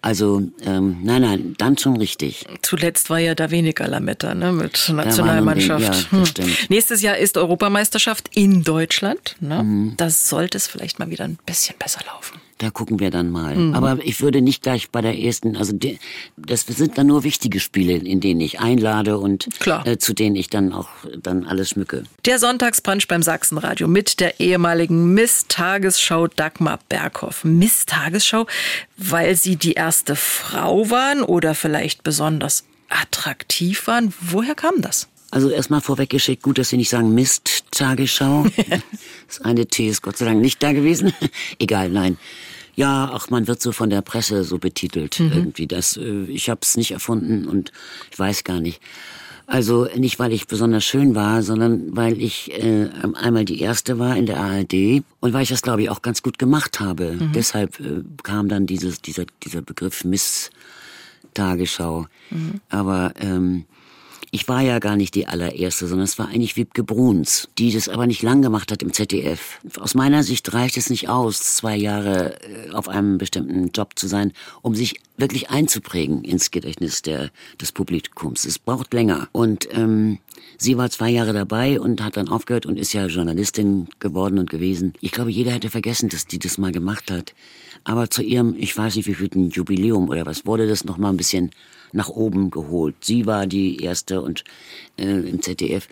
[0.01, 2.45] Also ähm, nein, nein, dann schon richtig.
[2.61, 6.11] Zuletzt war ja da weniger Lametta ne, mit Nationalmannschaft.
[6.11, 6.55] Ja, hm.
[6.69, 9.35] Nächstes Jahr ist Europameisterschaft in Deutschland.
[9.41, 9.61] Ne?
[9.61, 9.93] Mhm.
[9.97, 12.39] Da sollte es vielleicht mal wieder ein bisschen besser laufen.
[12.59, 13.55] Da gucken wir dann mal.
[13.55, 13.73] Mhm.
[13.73, 15.97] Aber ich würde nicht gleich bei der ersten, also die,
[16.35, 19.47] das sind dann nur wichtige Spiele, in denen ich einlade und
[19.85, 20.89] äh, zu denen ich dann auch
[21.23, 22.03] dann alles schmücke.
[22.25, 27.45] Der Sonntagsbrunch beim Sachsenradio mit der ehemaligen Miss Tagesschau Dagmar Berghoff.
[27.45, 28.45] Miss Tagesschau,
[28.97, 34.13] weil sie die erste Frau waren oder vielleicht besonders attraktiv waren.
[34.19, 35.07] Woher kam das?
[35.31, 38.47] Also erstmal vorweggeschickt, gut, dass Sie nicht sagen Mist-Tagesschau.
[39.27, 41.13] das eine T ist Gott sei Dank nicht da gewesen.
[41.59, 42.17] Egal, nein.
[42.79, 45.33] Ja, ach, man wird so von der Presse so betitelt mhm.
[45.33, 45.67] irgendwie.
[45.67, 47.73] Das, äh, ich habe es nicht erfunden und
[48.09, 48.81] ich weiß gar nicht.
[49.47, 54.15] Also nicht, weil ich besonders schön war, sondern weil ich äh, einmal die erste war
[54.15, 57.17] in der ARD und weil ich das, glaube ich, auch ganz gut gemacht habe.
[57.19, 57.33] Mhm.
[57.33, 60.49] Deshalb äh, kam dann dieses, dieser, dieser Begriff Miss
[61.33, 62.07] Tagesschau.
[62.29, 62.61] Mhm.
[62.69, 63.65] Aber ähm,
[64.31, 67.89] ich war ja gar nicht die allererste, sondern es war eigentlich Wiebke Bruns, die das
[67.89, 69.59] aber nicht lang gemacht hat im ZDF.
[69.79, 74.07] Aus meiner Sicht reicht es nicht aus, zwei Jahre äh, auf einem bestimmten Job zu
[74.07, 78.45] sein, um sich wirklich einzuprägen ins Gedächtnis der, des Publikums.
[78.45, 79.27] Es braucht länger.
[79.31, 80.19] Und ähm,
[80.57, 84.49] sie war zwei Jahre dabei und hat dann aufgehört und ist ja Journalistin geworden und
[84.49, 84.93] gewesen.
[85.01, 87.33] Ich glaube, jeder hätte vergessen, dass die das mal gemacht hat.
[87.83, 91.09] Aber zu ihrem, ich weiß nicht wie viel Jubiläum oder was, wurde das noch mal
[91.09, 91.51] ein bisschen
[91.91, 92.95] nach oben geholt.
[93.01, 94.43] Sie war die erste und
[94.97, 95.87] äh, im ZDF.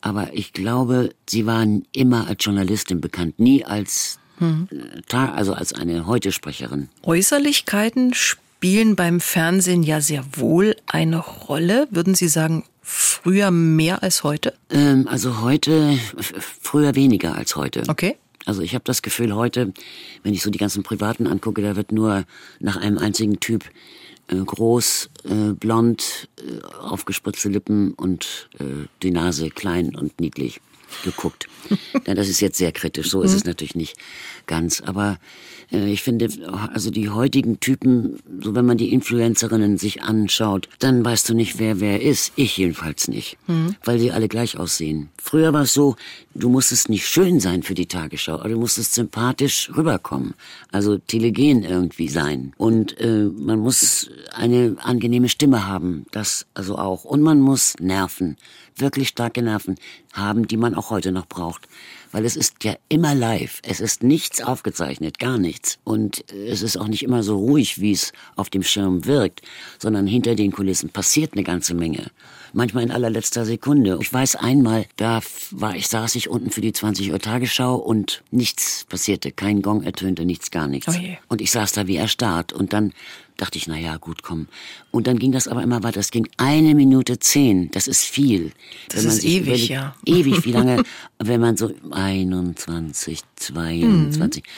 [0.00, 4.68] Aber ich glaube, sie waren immer als Journalistin bekannt, nie als mhm.
[5.10, 6.88] also als eine Heute-Sprecherin.
[7.02, 11.88] Äußerlichkeiten spielen beim Fernsehen ja sehr wohl eine Rolle.
[11.90, 14.54] Würden Sie sagen, früher mehr als heute?
[14.70, 17.82] Ähm, also heute, früher weniger als heute.
[17.88, 18.16] Okay.
[18.44, 19.72] Also ich habe das Gefühl heute,
[20.22, 22.24] wenn ich so die ganzen Privaten angucke, da wird nur
[22.60, 23.64] nach einem einzigen Typ
[24.28, 30.60] äh, groß, äh, blond, äh, aufgespritzte Lippen und äh, die Nase klein und niedlich
[31.04, 31.46] geguckt.
[32.06, 33.50] ja, das ist jetzt sehr kritisch, so ist es mhm.
[33.50, 33.96] natürlich nicht
[34.46, 34.80] ganz.
[34.80, 35.18] Aber
[35.72, 36.28] äh, ich finde,
[36.72, 41.58] also die heutigen Typen, so wenn man die Influencerinnen sich anschaut, dann weißt du nicht,
[41.58, 42.32] wer wer ist.
[42.36, 43.76] Ich jedenfalls nicht, mhm.
[43.84, 45.08] weil die alle gleich aussehen.
[45.16, 45.96] Früher war es so,
[46.34, 50.34] du musstest nicht schön sein für die Tagesschau, aber du musstest sympathisch rüberkommen,
[50.70, 52.52] also telegen irgendwie sein.
[52.56, 57.04] Und äh, man muss eine angenehme Stimme haben, das also auch.
[57.04, 58.36] Und man muss Nerven,
[58.76, 59.76] wirklich starke Nerven
[60.12, 61.68] haben, die man auch heute noch braucht
[62.12, 63.60] weil es ist ja immer live.
[63.62, 65.78] Es ist nichts aufgezeichnet, gar nichts.
[65.82, 69.40] Und es ist auch nicht immer so ruhig, wie es auf dem Schirm wirkt,
[69.78, 72.10] sondern hinter den Kulissen passiert eine ganze Menge.
[72.52, 73.98] Manchmal in allerletzter Sekunde.
[74.00, 78.22] Ich weiß einmal, da war ich, saß ich unten für die 20 Uhr Tagesschau und
[78.30, 79.32] nichts passierte.
[79.32, 80.94] Kein Gong ertönte, nichts, gar nichts.
[80.94, 82.52] Oh und ich saß da wie erstarrt.
[82.52, 82.92] Und dann
[83.36, 84.48] dachte ich, na ja, gut, komm.
[84.90, 86.00] Und dann ging das aber immer weiter.
[86.00, 87.70] Es ging eine Minute zehn.
[87.72, 88.52] Das ist viel.
[88.88, 89.94] Das ist ewig, überlegt, ja.
[90.04, 90.82] Ewig, wie lange,
[91.18, 94.42] wenn man so 21, 22.
[94.42, 94.48] Mhm.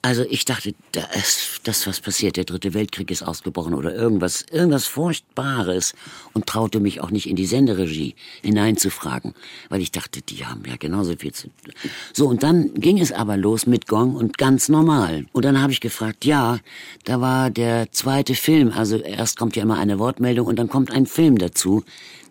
[0.00, 4.86] Also ich dachte, das, das was passiert, der dritte Weltkrieg ist ausgebrochen oder irgendwas, irgendwas
[4.86, 5.92] Furchtbares
[6.34, 9.34] und traute mich auch nicht in die Senderegie hineinzufragen,
[9.70, 11.74] weil ich dachte, die haben ja genauso viel zu tun.
[12.12, 15.26] So, und dann ging es aber los mit Gong und ganz normal.
[15.32, 16.60] Und dann habe ich gefragt, ja,
[17.02, 20.92] da war der zweite Film, also erst kommt ja immer eine Wortmeldung und dann kommt
[20.92, 21.82] ein Film dazu,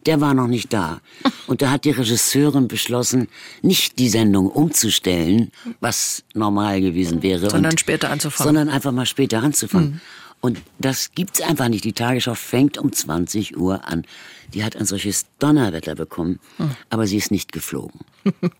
[0.08, 1.02] der war noch nicht da.
[1.48, 3.28] Und da hat die Regisseurin beschlossen,
[3.62, 7.50] nicht die Sendung umzustellen, was normal gewesen wäre.
[7.50, 8.48] Sondern und, später anzufangen.
[8.48, 9.91] Sondern einfach mal später anzufangen.
[9.91, 10.02] Mhm.
[10.39, 11.84] Und das gibt's einfach nicht.
[11.84, 14.06] Die Tagesschau fängt um 20 Uhr an.
[14.54, 16.72] Die hat ein solches Donnerwetter bekommen, mhm.
[16.89, 18.02] aber sie ist nicht geflogen.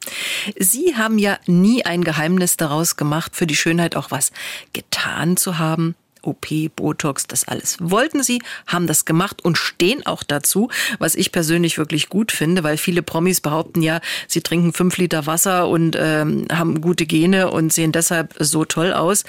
[0.60, 4.32] Sie haben ja nie ein Geheimnis daraus gemacht, für die Schönheit auch was
[4.74, 5.96] getan zu haben.
[6.22, 11.32] OP, Botox, das alles wollten sie, haben das gemacht und stehen auch dazu, was ich
[11.32, 15.96] persönlich wirklich gut finde, weil viele Promis behaupten ja, sie trinken fünf Liter Wasser und
[16.00, 19.24] ähm, haben gute Gene und sehen deshalb so toll aus.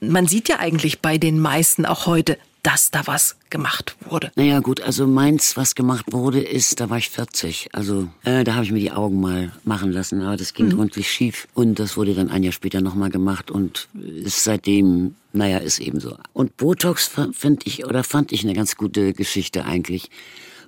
[0.00, 4.30] Man sieht ja eigentlich bei den meisten auch heute, dass da was gemacht wurde.
[4.36, 7.68] Naja gut, also meins, was gemacht wurde, ist, da war ich 40.
[7.72, 10.76] Also äh, da habe ich mir die Augen mal machen lassen, aber das ging mhm.
[10.76, 11.48] gründlich schief.
[11.54, 16.00] Und das wurde dann ein Jahr später nochmal gemacht und ist seitdem, naja, ist eben
[16.00, 16.16] so.
[16.32, 20.10] Und Botox fand ich, oder fand ich eine ganz gute Geschichte eigentlich.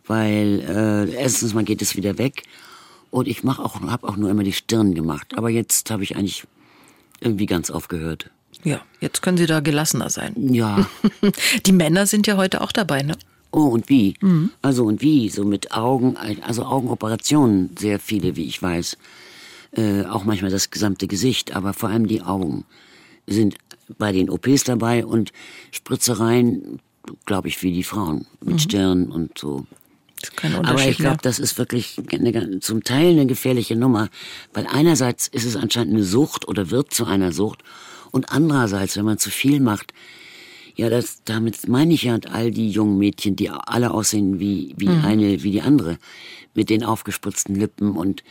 [0.06, 2.42] Weil äh, erstens mal geht es wieder weg
[3.10, 5.34] und ich mach auch, habe auch nur immer die Stirn gemacht.
[5.36, 6.44] Aber jetzt habe ich eigentlich
[7.20, 8.30] irgendwie ganz aufgehört.
[8.64, 10.34] Ja, jetzt können Sie da gelassener sein.
[10.52, 10.86] Ja.
[11.66, 13.14] Die Männer sind ja heute auch dabei, ne?
[13.50, 14.14] Oh, und wie?
[14.20, 14.50] Mhm.
[14.62, 15.28] Also und wie?
[15.28, 18.96] So mit Augen, also Augenoperationen, sehr viele, wie ich weiß.
[19.72, 22.64] Äh, auch manchmal das gesamte Gesicht, aber vor allem die Augen
[23.26, 23.56] sind
[23.98, 25.32] bei den OPs dabei und
[25.70, 26.80] Spritzereien,
[27.26, 28.58] glaube ich, wie die Frauen, mit mhm.
[28.58, 29.66] Stirn und so.
[30.62, 34.08] Aber ich glaube, das ist wirklich eine, zum Teil eine gefährliche Nummer,
[34.54, 37.64] weil einerseits ist es anscheinend eine Sucht oder wird zu einer Sucht
[38.12, 39.92] und andererseits, wenn man zu viel macht,
[40.74, 44.88] ja, das, damit meine ich ja all die jungen Mädchen, die alle aussehen wie, wie
[44.88, 45.04] mhm.
[45.04, 45.98] eine, wie die andere,
[46.54, 48.22] mit den aufgespritzten Lippen und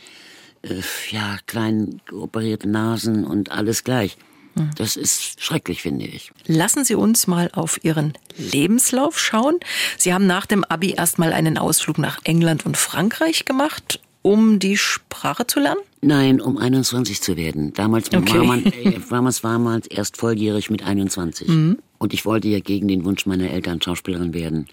[0.62, 4.16] äh, ja, kleinen operierte Nasen und alles gleich.
[4.56, 4.70] Mhm.
[4.76, 6.32] Das ist schrecklich, finde ich.
[6.46, 9.60] Lassen Sie uns mal auf Ihren Lebenslauf schauen.
[9.98, 14.76] Sie haben nach dem Abi erstmal einen Ausflug nach England und Frankreich gemacht um die
[14.76, 15.80] Sprache zu lernen?
[16.04, 17.72] Nein, um 21 zu werden.
[17.74, 18.38] Damals, okay.
[18.38, 21.48] war, man, äh, damals war man erst volljährig mit 21.
[21.48, 21.78] Mhm.
[21.98, 24.66] Und ich wollte ja gegen den Wunsch meiner Eltern Schauspielerin werden.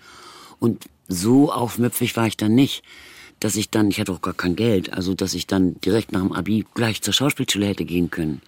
[0.59, 2.83] Und so aufmüpfig war ich dann nicht,
[3.39, 6.21] dass ich dann, ich hatte auch gar kein Geld, also dass ich dann direkt nach
[6.21, 8.41] dem Abi gleich zur Schauspielschule hätte gehen können.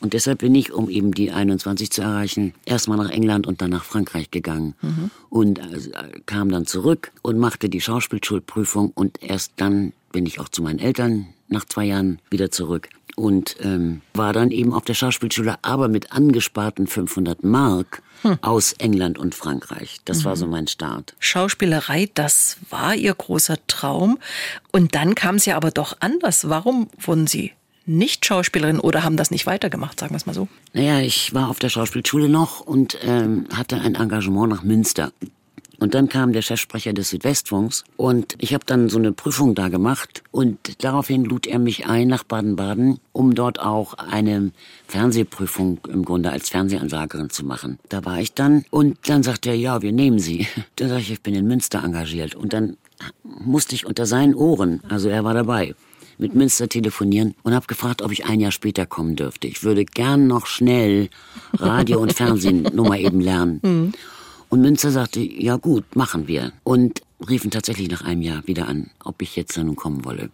[0.00, 3.70] Und deshalb bin ich, um eben die 21 zu erreichen, erstmal nach England und dann
[3.70, 4.74] nach Frankreich gegangen.
[4.82, 5.10] Mhm.
[5.30, 10.48] Und äh, kam dann zurück und machte die Schauspielschulprüfung und erst dann bin ich auch
[10.48, 14.94] zu meinen Eltern nach zwei Jahren wieder zurück und ähm, war dann eben auf der
[14.94, 18.38] Schauspielschule, aber mit angesparten 500 Mark hm.
[18.42, 19.98] aus England und Frankreich.
[20.04, 20.24] Das mhm.
[20.24, 21.14] war so mein Start.
[21.18, 24.18] Schauspielerei, das war Ihr großer Traum.
[24.72, 26.48] Und dann kam es ja aber doch anders.
[26.48, 27.52] Warum wurden Sie
[27.86, 30.48] nicht Schauspielerin oder haben das nicht weitergemacht, sagen wir es mal so?
[30.72, 35.12] Naja, ich war auf der Schauspielschule noch und ähm, hatte ein Engagement nach Münster.
[35.80, 39.68] Und dann kam der Chefsprecher des Südwestfunks und ich habe dann so eine Prüfung da
[39.68, 44.52] gemacht und daraufhin lud er mich ein nach Baden-Baden, um dort auch eine
[44.86, 47.78] Fernsehprüfung im Grunde als Fernsehansagerin zu machen.
[47.88, 50.46] Da war ich dann und dann sagte er, ja, wir nehmen Sie.
[50.76, 52.76] Dann sage ich, ich bin in Münster engagiert und dann
[53.22, 55.74] musste ich unter seinen Ohren, also er war dabei,
[56.18, 59.46] mit Münster telefonieren und habe gefragt, ob ich ein Jahr später kommen dürfte.
[59.46, 61.08] Ich würde gern noch schnell
[61.54, 63.60] Radio und Fernsehen nur mal eben lernen.
[64.54, 66.52] Und Münster sagte, ja gut, machen wir.
[66.62, 70.30] Und riefen tatsächlich nach einem Jahr wieder an, ob ich jetzt da nun kommen wolle.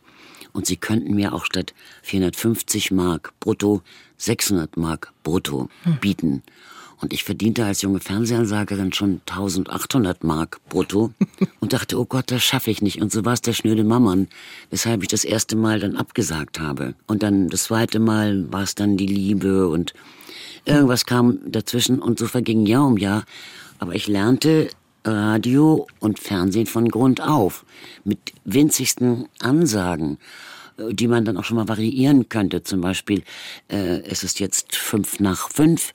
[0.53, 3.81] Und sie könnten mir auch statt 450 Mark brutto
[4.19, 5.97] 600 Mark brutto hm.
[6.01, 6.43] bieten.
[7.01, 11.15] Und ich verdiente als junge Fernsehansagerin schon 1800 Mark brutto
[11.61, 13.01] und dachte, oh Gott, das schaffe ich nicht.
[13.01, 14.29] Und so war es der schnöde Mammon,
[14.69, 16.93] weshalb ich das erste Mal dann abgesagt habe.
[17.07, 19.95] Und dann das zweite Mal war es dann die Liebe und
[20.67, 23.25] irgendwas kam dazwischen und so verging Jahr um Jahr.
[23.81, 24.69] Aber ich lernte
[25.05, 27.65] Radio und Fernsehen von Grund auf
[28.05, 30.19] mit winzigsten Ansagen
[30.77, 32.63] äh, die man dann auch schon mal variieren könnte.
[32.63, 33.23] Zum Beispiel,
[33.69, 35.93] äh, es ist jetzt fünf nach fünf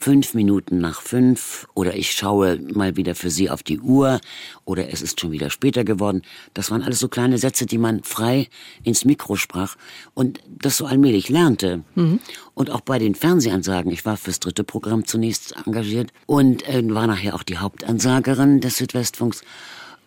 [0.00, 4.20] fünf Minuten nach fünf oder ich schaue mal wieder für Sie auf die Uhr
[4.64, 6.22] oder es ist schon wieder später geworden.
[6.54, 8.48] Das waren alles so kleine Sätze, die man frei
[8.82, 9.76] ins Mikro sprach
[10.14, 11.84] und das so allmählich lernte.
[11.94, 12.18] Mhm.
[12.54, 17.06] Und auch bei den Fernsehansagen, ich war fürs dritte Programm zunächst engagiert und äh, war
[17.06, 19.42] nachher auch die Hauptansagerin des Südwestfunks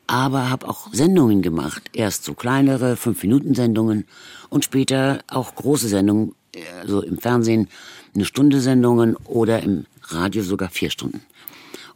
[0.06, 1.84] aber habe auch Sendungen gemacht.
[1.94, 4.06] Erst so kleinere, fünf Minuten Sendungen
[4.50, 6.36] und später auch große Sendungen,
[6.82, 7.70] also im Fernsehen
[8.14, 11.22] eine Stunde Sendungen oder im Radio sogar vier Stunden.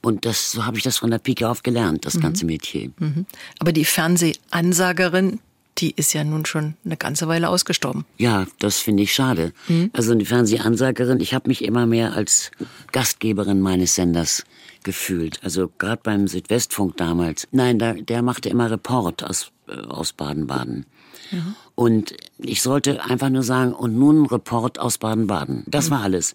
[0.01, 2.21] Und das, so habe ich das von der Pike auf gelernt, das mhm.
[2.21, 2.91] ganze Metier.
[2.99, 3.25] Mhm.
[3.59, 5.39] Aber die Fernsehansagerin,
[5.79, 8.05] die ist ja nun schon eine ganze Weile ausgestorben.
[8.17, 9.53] Ja, das finde ich schade.
[9.67, 9.91] Mhm.
[9.93, 12.51] Also die Fernsehansagerin, ich habe mich immer mehr als
[12.91, 14.43] Gastgeberin meines Senders
[14.83, 15.39] gefühlt.
[15.43, 17.47] Also gerade beim Südwestfunk damals.
[17.51, 20.85] Nein, da, der machte immer Report aus, äh, aus Baden-Baden.
[21.31, 21.55] Mhm.
[21.77, 25.63] Und ich sollte einfach nur sagen, und nun Report aus Baden-Baden.
[25.67, 26.33] Das war alles.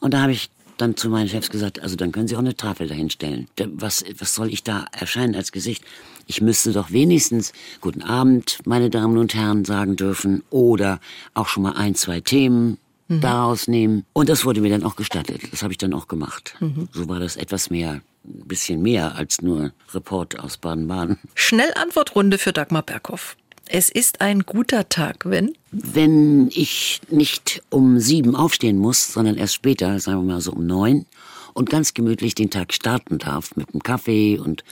[0.00, 2.58] Und da habe ich dann zu meinen Chefs gesagt, also dann können Sie auch eine
[2.58, 3.48] Tafel dahinstellen.
[3.56, 5.82] Was, was soll ich da erscheinen als Gesicht?
[6.26, 11.00] Ich müsste doch wenigstens Guten Abend, meine Damen und Herren, sagen dürfen oder
[11.32, 12.76] auch schon mal ein, zwei Themen
[13.08, 13.22] mhm.
[13.22, 14.04] daraus nehmen.
[14.12, 15.40] Und das wurde mir dann auch gestattet.
[15.52, 16.54] Das habe ich dann auch gemacht.
[16.60, 16.90] Mhm.
[16.92, 21.16] So war das etwas mehr, ein bisschen mehr als nur Report aus Baden-Baden.
[21.34, 23.38] Schnellantwortrunde für Dagmar Berghoff.
[23.68, 25.52] Es ist ein guter Tag, wenn?
[25.72, 30.66] Wenn ich nicht um sieben aufstehen muss, sondern erst später, sagen wir mal so um
[30.66, 31.06] neun,
[31.52, 34.62] und ganz gemütlich den Tag starten darf mit einem Kaffee und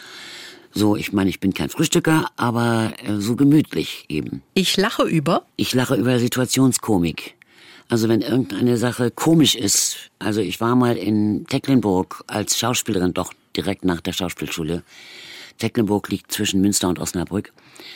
[0.77, 4.43] so, ich meine, ich bin kein Frühstücker, aber äh, so gemütlich eben.
[4.55, 5.47] Ich lache über?
[5.57, 7.37] Ich lache über Situationskomik.
[7.89, 10.11] Also wenn irgendeine Sache komisch ist.
[10.19, 14.83] Also ich war mal in Tecklenburg als Schauspielerin, doch direkt nach der Schauspielschule.
[15.59, 17.53] Tecklenburg liegt zwischen Münster und Osnabrück.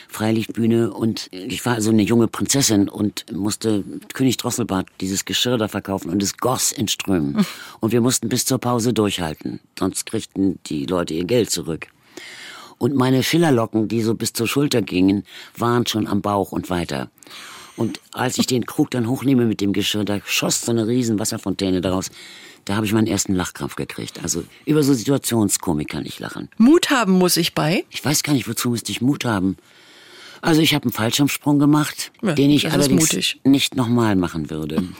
[0.09, 5.69] Freilichtbühne und ich war also eine junge Prinzessin und musste König Drosselbart dieses Geschirr da
[5.69, 7.45] verkaufen und es goss in Strömen.
[7.81, 11.89] Und wir mussten bis zur Pause durchhalten, sonst kriegten die Leute ihr Geld zurück.
[12.79, 15.25] Und meine Schillerlocken, die so bis zur Schulter gingen,
[15.57, 17.11] waren schon am Bauch und weiter.
[17.77, 21.19] Und als ich den Krug dann hochnehme mit dem Geschirr, da schoss so eine riesen
[21.21, 22.11] Wasserfontäne daraus.
[22.65, 24.21] Da habe ich meinen ersten Lachkrampf gekriegt.
[24.23, 26.49] Also über so Situationskomik kann ich lachen.
[26.59, 27.85] Mut haben muss ich bei?
[27.91, 29.57] Ich weiß gar nicht, wozu müsste ich Mut haben.
[30.41, 34.85] Also ich habe einen Fallschirmsprung gemacht, ja, den ich allerdings nicht nochmal machen würde.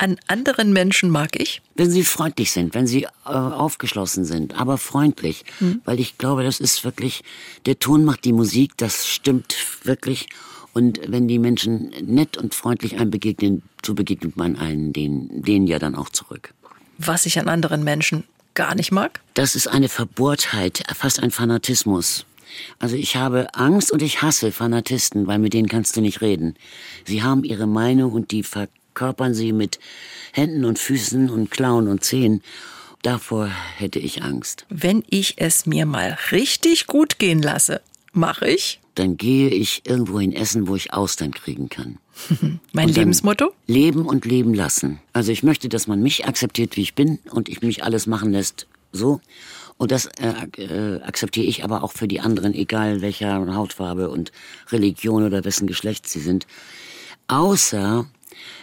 [0.00, 1.60] An anderen Menschen mag ich?
[1.74, 5.44] Wenn sie freundlich sind, wenn sie äh, aufgeschlossen sind, aber freundlich.
[5.60, 5.82] Mhm.
[5.84, 7.22] Weil ich glaube, das ist wirklich,
[7.66, 10.28] der Ton macht die Musik, das stimmt wirklich.
[10.72, 15.66] Und wenn die Menschen nett und freundlich einem begegnen, so begegnet man einen, denen, denen
[15.66, 16.54] ja dann auch zurück.
[16.96, 19.20] Was ich an anderen Menschen gar nicht mag?
[19.34, 22.24] Das ist eine Verbohrtheit, fast ein Fanatismus.
[22.78, 26.54] Also ich habe Angst und ich hasse Fanatisten, weil mit denen kannst du nicht reden.
[27.04, 29.78] Sie haben ihre Meinung und die verkörpern sie mit
[30.32, 32.42] Händen und Füßen und Klauen und Zehen.
[33.02, 34.66] davor hätte ich Angst.
[34.68, 37.80] Wenn ich es mir mal richtig gut gehen lasse,
[38.12, 38.80] mache ich?
[38.94, 41.98] Dann gehe ich irgendwo in Essen, wo ich Austern kriegen kann.
[42.72, 43.54] mein Lebensmotto?
[43.66, 45.00] Leben und leben lassen.
[45.14, 48.32] Also ich möchte, dass man mich akzeptiert, wie ich bin und ich mich alles machen
[48.32, 49.20] lässt so.
[49.80, 54.30] Und das äh, äh, akzeptiere ich aber auch für die anderen, egal welcher Hautfarbe und
[54.70, 56.46] Religion oder wessen Geschlecht sie sind.
[57.28, 58.06] Außer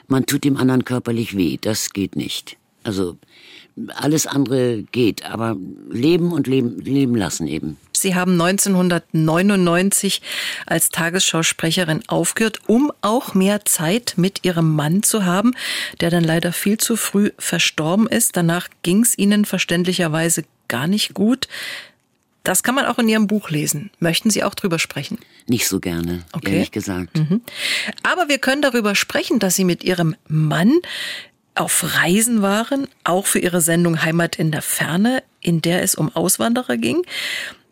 [0.05, 1.57] man tut dem anderen körperlich weh.
[1.59, 2.57] Das geht nicht.
[2.83, 3.17] Also
[3.95, 5.57] alles andere geht, aber
[5.89, 7.77] leben und leben, leben lassen eben.
[7.93, 10.21] Sie haben 1999
[10.67, 15.55] als Tagesschausprecherin aufgehört, um auch mehr Zeit mit Ihrem Mann zu haben,
[15.99, 18.37] der dann leider viel zu früh verstorben ist.
[18.37, 21.47] Danach ging es Ihnen verständlicherweise gar nicht gut.
[22.43, 23.91] Das kann man auch in Ihrem Buch lesen.
[23.99, 25.17] Möchten Sie auch drüber sprechen?
[25.47, 26.53] Nicht so gerne, Okay.
[26.53, 27.21] ehrlich gesagt.
[28.03, 30.73] Aber wir können darüber sprechen, dass Sie mit Ihrem Mann
[31.55, 36.15] auf Reisen waren, auch für Ihre Sendung Heimat in der Ferne, in der es um
[36.15, 37.01] Auswanderer ging.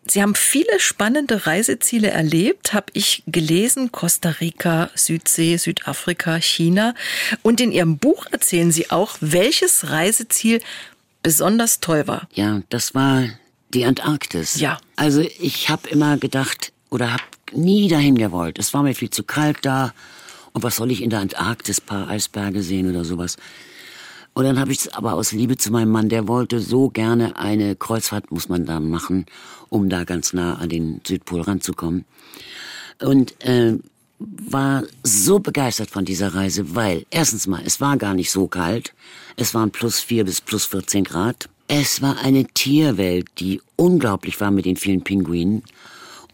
[0.08, 6.94] Sie haben viele spannende Reiseziele erlebt, habe ich gelesen, Costa Rica, Südsee, Südafrika, China.
[7.42, 10.60] Und in Ihrem Buch erzählen Sie auch, welches Reiseziel
[11.26, 12.28] besonders toll war.
[12.34, 13.24] Ja, das war
[13.74, 14.60] die Antarktis.
[14.60, 14.78] Ja.
[14.94, 18.60] Also ich habe immer gedacht oder habe nie dahin gewollt.
[18.60, 19.92] Es war mir viel zu kalt da.
[20.52, 23.38] Und was soll ich in der Antarktis, paar Eisberge sehen oder sowas.
[24.34, 27.34] Und dann habe ich es aber aus Liebe zu meinem Mann, der wollte so gerne
[27.34, 29.26] eine Kreuzfahrt, muss man da machen,
[29.68, 32.04] um da ganz nah an den Südpol ranzukommen.
[33.00, 33.78] Und äh,
[34.18, 38.94] war so begeistert von dieser Reise, weil erstens mal, es war gar nicht so kalt.
[39.36, 41.48] Es waren plus vier bis plus 14 Grad.
[41.68, 45.62] Es war eine Tierwelt, die unglaublich war mit den vielen Pinguinen.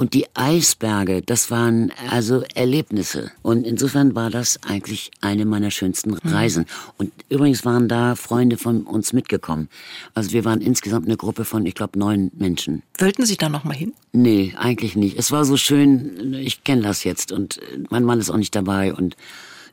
[0.02, 3.30] Und die Eisberge, das waren also Erlebnisse.
[3.42, 6.66] Und insofern war das eigentlich eine meiner schönsten Reisen.
[6.98, 9.68] Und übrigens waren da Freunde von uns mitgekommen.
[10.12, 12.82] Also wir waren insgesamt eine Gruppe von, ich glaube, neun Menschen.
[12.98, 13.92] Wollten Sie da noch mal hin?
[14.10, 15.16] Nee, eigentlich nicht.
[15.16, 17.60] Es war so schön, ich kenne das jetzt und
[17.90, 19.14] mein Mann ist auch nicht dabei und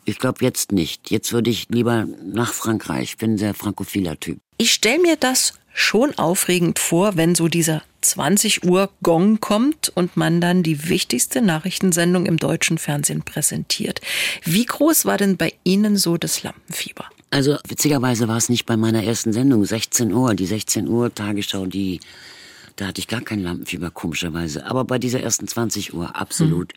[0.06, 1.10] ich glaube jetzt nicht.
[1.10, 3.14] Jetzt würde ich lieber nach Frankreich.
[3.14, 4.38] Ich bin ein sehr frankophiler Typ.
[4.60, 10.18] Ich stelle mir das schon aufregend vor, wenn so dieser 20 Uhr Gong kommt und
[10.18, 14.02] man dann die wichtigste Nachrichtensendung im deutschen Fernsehen präsentiert.
[14.44, 17.06] Wie groß war denn bei Ihnen so das Lampenfieber?
[17.32, 21.66] Also witzigerweise war es nicht bei meiner ersten Sendung, 16 Uhr, die 16 Uhr Tagesschau,
[21.66, 22.00] die
[22.80, 26.74] da hatte ich gar kein Lampenfieber komischerweise, aber bei dieser ersten 20 Uhr absolut.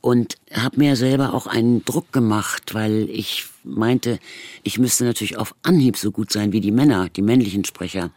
[0.00, 4.18] Und habe mir selber auch einen Druck gemacht, weil ich meinte,
[4.62, 8.10] ich müsste natürlich auf Anhieb so gut sein wie die Männer, die männlichen Sprecher.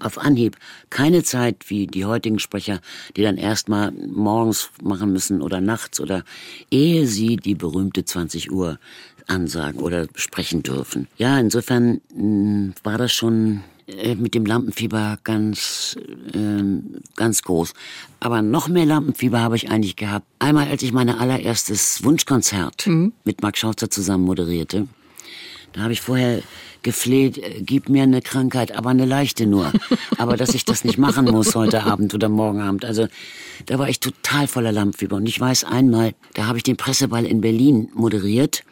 [0.00, 0.56] Auf Anhieb.
[0.90, 2.80] Keine Zeit wie die heutigen Sprecher,
[3.16, 6.24] die dann erstmal morgens machen müssen oder nachts oder
[6.72, 8.80] ehe sie die berühmte 20 Uhr
[9.28, 11.06] ansagen oder sprechen dürfen.
[11.18, 13.60] Ja, insofern mh, war das schon
[14.16, 15.96] mit dem Lampenfieber ganz,
[16.34, 17.72] ähm, ganz groß.
[18.20, 20.26] Aber noch mehr Lampenfieber habe ich eigentlich gehabt.
[20.38, 22.86] Einmal, als ich mein allererstes Wunschkonzert
[23.24, 24.86] mit Marc Schauzer zusammen moderierte.
[25.72, 26.42] Da habe ich vorher
[26.82, 29.72] gefleht, äh, gib mir eine Krankheit, aber eine leichte nur.
[30.18, 32.84] aber dass ich das nicht machen muss heute Abend oder morgen Abend.
[32.84, 33.06] Also
[33.66, 35.16] da war ich total voller Lampenfieber.
[35.16, 38.64] Und ich weiß einmal, da habe ich den Presseball in Berlin moderiert.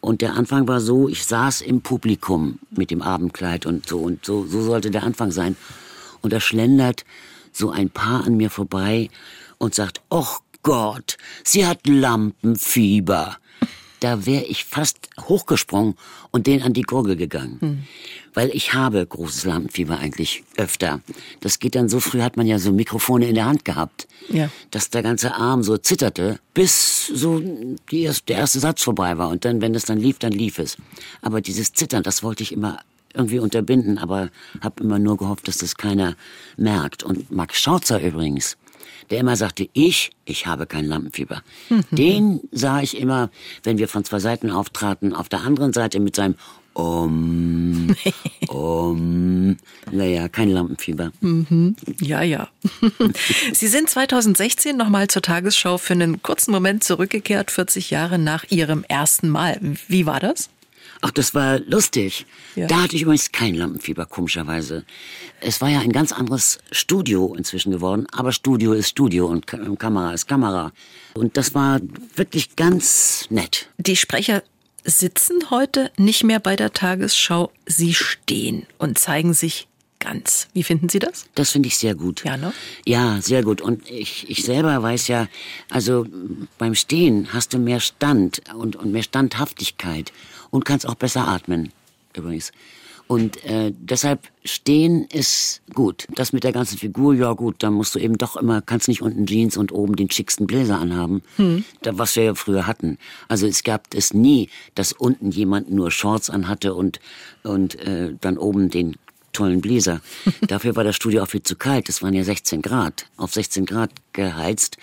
[0.00, 3.98] Und der Anfang war so, ich saß im Publikum mit dem Abendkleid und so.
[3.98, 5.56] Und so, so sollte der Anfang sein.
[6.22, 7.04] Und da schlendert
[7.52, 9.08] so ein Paar an mir vorbei
[9.58, 13.38] und sagt, Och Gott, sie hat Lampenfieber
[14.00, 15.94] da wäre ich fast hochgesprungen
[16.30, 17.86] und den an die Gurgel gegangen.
[18.36, 21.00] Weil ich habe großes Lampenfieber eigentlich öfter.
[21.40, 24.50] Das geht dann so früh, hat man ja so Mikrofone in der Hand gehabt, Ja.
[24.70, 29.30] dass der ganze Arm so zitterte, bis so die der erste Satz vorbei war.
[29.30, 30.76] Und dann, wenn es dann lief, dann lief es.
[31.22, 32.78] Aber dieses Zittern, das wollte ich immer
[33.14, 34.28] irgendwie unterbinden, aber
[34.60, 36.14] habe immer nur gehofft, dass das keiner
[36.58, 37.02] merkt.
[37.04, 38.58] Und Max Schauzer übrigens,
[39.08, 41.42] der immer sagte, ich, ich habe kein Lampenfieber.
[41.90, 43.30] Den sah ich immer,
[43.62, 46.34] wenn wir von zwei Seiten auftraten, auf der anderen Seite mit seinem
[46.76, 47.94] um,
[48.48, 49.56] um,
[49.90, 51.12] naja, kein Lampenfieber.
[52.00, 52.48] Ja, ja.
[53.52, 58.84] Sie sind 2016 nochmal zur Tagesschau für einen kurzen Moment zurückgekehrt, 40 Jahre nach Ihrem
[58.88, 59.58] ersten Mal.
[59.88, 60.50] Wie war das?
[61.02, 62.24] Ach, das war lustig.
[62.54, 62.66] Ja.
[62.66, 64.84] Da hatte ich übrigens kein Lampenfieber, komischerweise.
[65.40, 69.58] Es war ja ein ganz anderes Studio inzwischen geworden, aber Studio ist Studio und Ka-
[69.78, 70.72] Kamera ist Kamera.
[71.14, 71.80] Und das war
[72.14, 73.68] wirklich ganz nett.
[73.78, 74.42] Die Sprecher
[74.86, 79.66] sitzen heute nicht mehr bei der Tagesschau, sie stehen und zeigen sich
[79.98, 80.48] ganz.
[80.52, 81.26] Wie finden Sie das?
[81.34, 82.24] Das finde ich sehr gut.
[82.24, 82.52] Ja, ne?
[82.84, 83.60] Ja, sehr gut.
[83.60, 85.26] Und ich, ich selber weiß ja,
[85.68, 86.06] also
[86.58, 90.12] beim Stehen hast du mehr Stand und, und mehr Standhaftigkeit
[90.50, 91.72] und kannst auch besser atmen,
[92.14, 92.52] übrigens.
[93.08, 96.06] Und äh, deshalb stehen ist gut.
[96.14, 99.00] Das mit der ganzen Figur, ja gut, da musst du eben doch immer, kannst nicht
[99.00, 101.64] unten Jeans und oben den schicksten Bläser anhaben, hm.
[101.82, 102.98] da, was wir ja früher hatten.
[103.28, 106.98] Also es gab es nie, dass unten jemand nur Shorts anhatte und,
[107.44, 108.96] und äh, dann oben den
[109.32, 110.00] tollen Bläser.
[110.48, 111.88] Dafür war das Studio auch viel zu kalt.
[111.88, 114.78] Es waren ja 16 Grad, auf 16 Grad geheizt,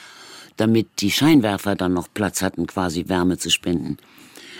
[0.55, 3.97] damit die Scheinwerfer dann noch Platz hatten, quasi Wärme zu spenden.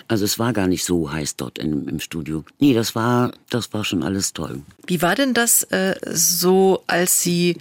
[0.07, 2.43] Also es war gar nicht so heiß dort im, im Studio.
[2.59, 4.61] Nee, das war, das war schon alles toll.
[4.85, 7.57] Wie war denn das äh, so, als Sie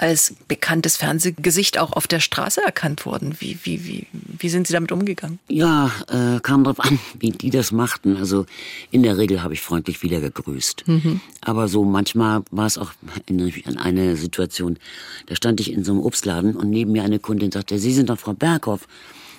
[0.00, 3.36] als bekanntes Fernsehgesicht auch auf der Straße erkannt wurden.
[3.38, 5.38] Wie, wie, wie, wie sind Sie damit umgegangen?
[5.48, 8.16] Ja, äh, kam drauf an, wie die das machten.
[8.16, 8.46] Also
[8.90, 10.84] in der Regel habe ich freundlich wieder gegrüßt.
[10.88, 11.20] Mhm.
[11.42, 12.92] Aber so manchmal war es auch
[13.26, 14.78] in, in eine Situation,
[15.26, 18.08] da stand ich in so einem Obstladen und neben mir eine Kundin sagte, Sie sind
[18.08, 18.88] doch Frau Berghoff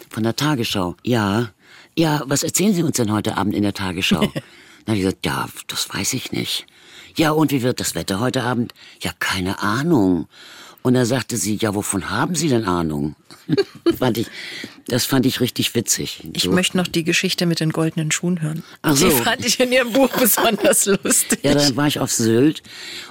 [0.10, 0.95] von der Tagesschau.
[1.04, 1.49] Ja,
[1.97, 4.22] ja, was erzählen Sie uns denn heute Abend in der Tagesschau?
[4.86, 6.65] Dann habe ich gesagt, ja, das weiß ich nicht.
[7.15, 8.74] Ja, und wie wird das Wetter heute Abend?
[9.01, 10.28] Ja, keine Ahnung.
[10.84, 13.15] Und da sagte sie, ja, wovon haben Sie denn Ahnung?
[13.99, 14.28] fand ich,
[14.88, 16.28] das fand ich richtig witzig.
[16.34, 16.51] Ich so.
[16.51, 18.63] möchte noch die Geschichte mit den goldenen Schuhen hören.
[18.82, 19.07] Ach so.
[19.07, 21.39] Die fand ich in Ihrem Buch besonders lustig.
[21.43, 22.63] Ja, dann war ich auf Sylt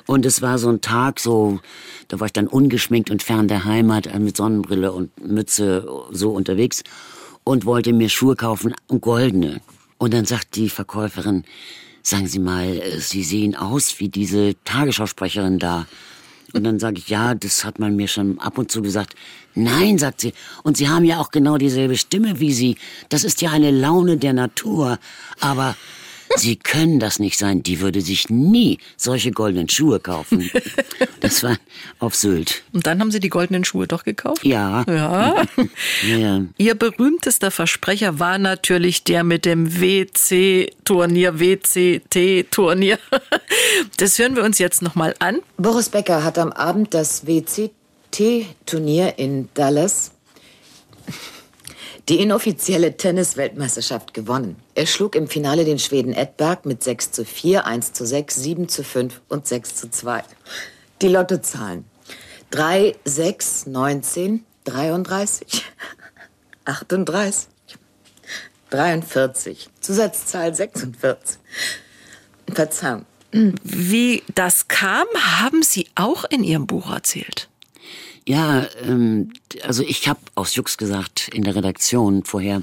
[0.07, 1.61] und es war so ein Tag, so,
[2.09, 6.33] da war ich dann ungeschminkt und fern der Heimat äh, mit Sonnenbrille und Mütze so
[6.33, 6.83] unterwegs
[7.45, 9.61] und wollte mir Schuhe kaufen goldene.
[9.99, 11.45] Und dann sagt die Verkäuferin,
[12.03, 15.87] sagen Sie mal, äh, Sie sehen aus wie diese Tagesschausprecherin da.
[16.53, 19.15] Und dann sage ich, ja, das hat man mir schon ab und zu gesagt.
[19.55, 20.33] Nein, sagt sie,
[20.65, 22.77] und Sie haben ja auch genau dieselbe Stimme wie Sie.
[23.09, 24.99] Das ist ja eine Laune der Natur.
[25.41, 25.77] Aber
[26.37, 27.63] Sie können das nicht sein.
[27.63, 30.51] Die würde sich nie solche goldenen Schuhe kaufen.
[31.21, 31.57] Das war
[31.99, 32.63] auf Sylt.
[32.73, 34.45] Und dann haben Sie die goldenen Schuhe doch gekauft?
[34.45, 34.85] Ja.
[34.89, 35.43] Ja.
[36.07, 36.43] ja.
[36.57, 42.99] Ihr berühmtester Versprecher war natürlich der mit dem WC-Turnier, WCT-Turnier.
[43.97, 45.41] Das hören wir uns jetzt nochmal an.
[45.57, 50.13] Boris Becker hat am Abend das WCT-Turnier in Dallas
[52.11, 54.57] die inoffizielle Tennis-Weltmeisterschaft gewonnen.
[54.75, 58.69] Er schlug im Finale den Schweden Edberg mit 6 zu 4, 1 zu 6, 7
[58.69, 60.25] zu 5 und 6 zu 2.
[61.03, 61.85] Die Lottozahlen.
[62.51, 65.65] 3, 6, 19, 33,
[66.65, 67.49] 38,
[68.71, 69.69] 43.
[69.81, 71.39] Zusatzzahl 46.
[72.53, 73.07] Verzeihung.
[73.31, 77.49] Wie das kam, haben Sie auch in Ihrem Buch erzählt.
[78.27, 82.63] Ja, ähm, also ich habe aus Jux gesagt in der Redaktion vorher,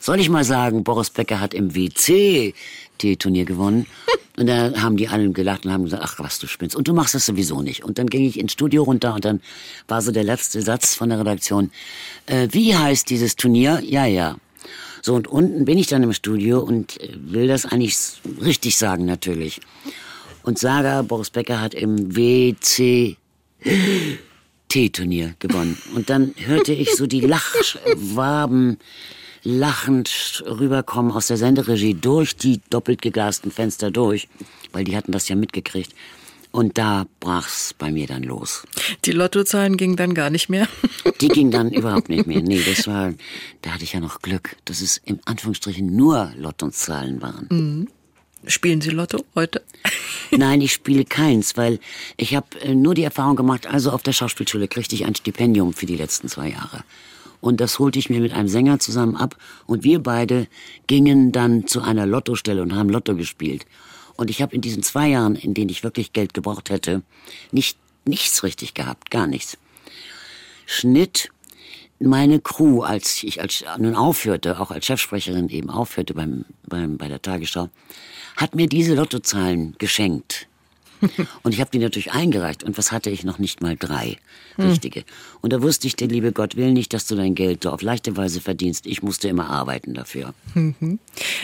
[0.00, 2.54] soll ich mal sagen, Boris Becker hat im WC
[3.00, 3.86] die Turnier gewonnen.
[4.36, 6.74] Und da haben die alle gelacht und haben gesagt, ach was, du spinnst.
[6.74, 7.84] Und du machst das sowieso nicht.
[7.84, 9.40] Und dann ging ich ins Studio runter und dann
[9.86, 11.70] war so der letzte Satz von der Redaktion.
[12.26, 13.80] Äh, wie heißt dieses Turnier?
[13.84, 14.36] Ja, ja.
[15.02, 17.96] So, und unten bin ich dann im Studio und äh, will das eigentlich
[18.40, 19.60] richtig sagen natürlich.
[20.42, 23.16] Und sage, Boris Becker hat im WC
[24.74, 25.78] T-Turnier gewonnen.
[25.94, 28.78] Und dann hörte ich so die Lachwaben
[29.44, 34.26] lachend rüberkommen aus der Senderegie durch die doppelt geglasten Fenster durch,
[34.72, 35.94] weil die hatten das ja mitgekriegt.
[36.50, 38.64] Und da brach's bei mir dann los.
[39.04, 40.66] Die Lottozahlen gingen dann gar nicht mehr?
[41.20, 42.42] Die gingen dann überhaupt nicht mehr.
[42.42, 43.14] Nee, das war,
[43.62, 47.46] da hatte ich ja noch Glück, dass es in Anführungsstrichen nur Lottozahlen waren.
[47.48, 47.88] Mhm.
[48.46, 49.62] Spielen Sie Lotto heute?
[50.30, 51.78] Nein, ich spiele keins, weil
[52.16, 55.72] ich habe äh, nur die Erfahrung gemacht, also auf der Schauspielschule kriegte ich ein Stipendium
[55.72, 56.84] für die letzten zwei Jahre.
[57.40, 59.36] Und das holte ich mir mit einem Sänger zusammen ab
[59.66, 60.46] und wir beide
[60.86, 63.66] gingen dann zu einer Lottostelle und haben Lotto gespielt.
[64.16, 67.02] Und ich habe in diesen zwei Jahren, in denen ich wirklich Geld gebraucht hätte,
[67.50, 67.76] nicht
[68.06, 69.58] nichts richtig gehabt, gar nichts.
[70.66, 71.30] Schnitt
[72.06, 77.08] meine Crew, als ich als nun aufhörte, auch als Chefsprecherin eben aufhörte beim, beim bei
[77.08, 77.68] der Tagesschau,
[78.36, 80.48] hat mir diese Lottozahlen geschenkt.
[81.42, 82.64] Und ich habe die natürlich eingereicht.
[82.64, 84.16] Und was hatte ich noch nicht mal drei
[84.58, 85.00] richtige?
[85.00, 85.06] Hm.
[85.40, 87.82] Und da wusste ich, der liebe Gott will nicht, dass du dein Geld so auf
[87.82, 88.86] leichte Weise verdienst.
[88.86, 90.34] Ich musste immer arbeiten dafür.
[90.54, 90.98] Mhm.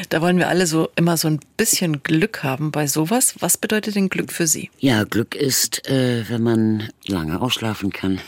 [0.08, 3.34] Da wollen wir alle so immer so ein bisschen Glück haben bei sowas.
[3.40, 4.70] Was bedeutet denn Glück für Sie?
[4.78, 8.20] Ja, Glück ist, äh, wenn man lange ausschlafen kann.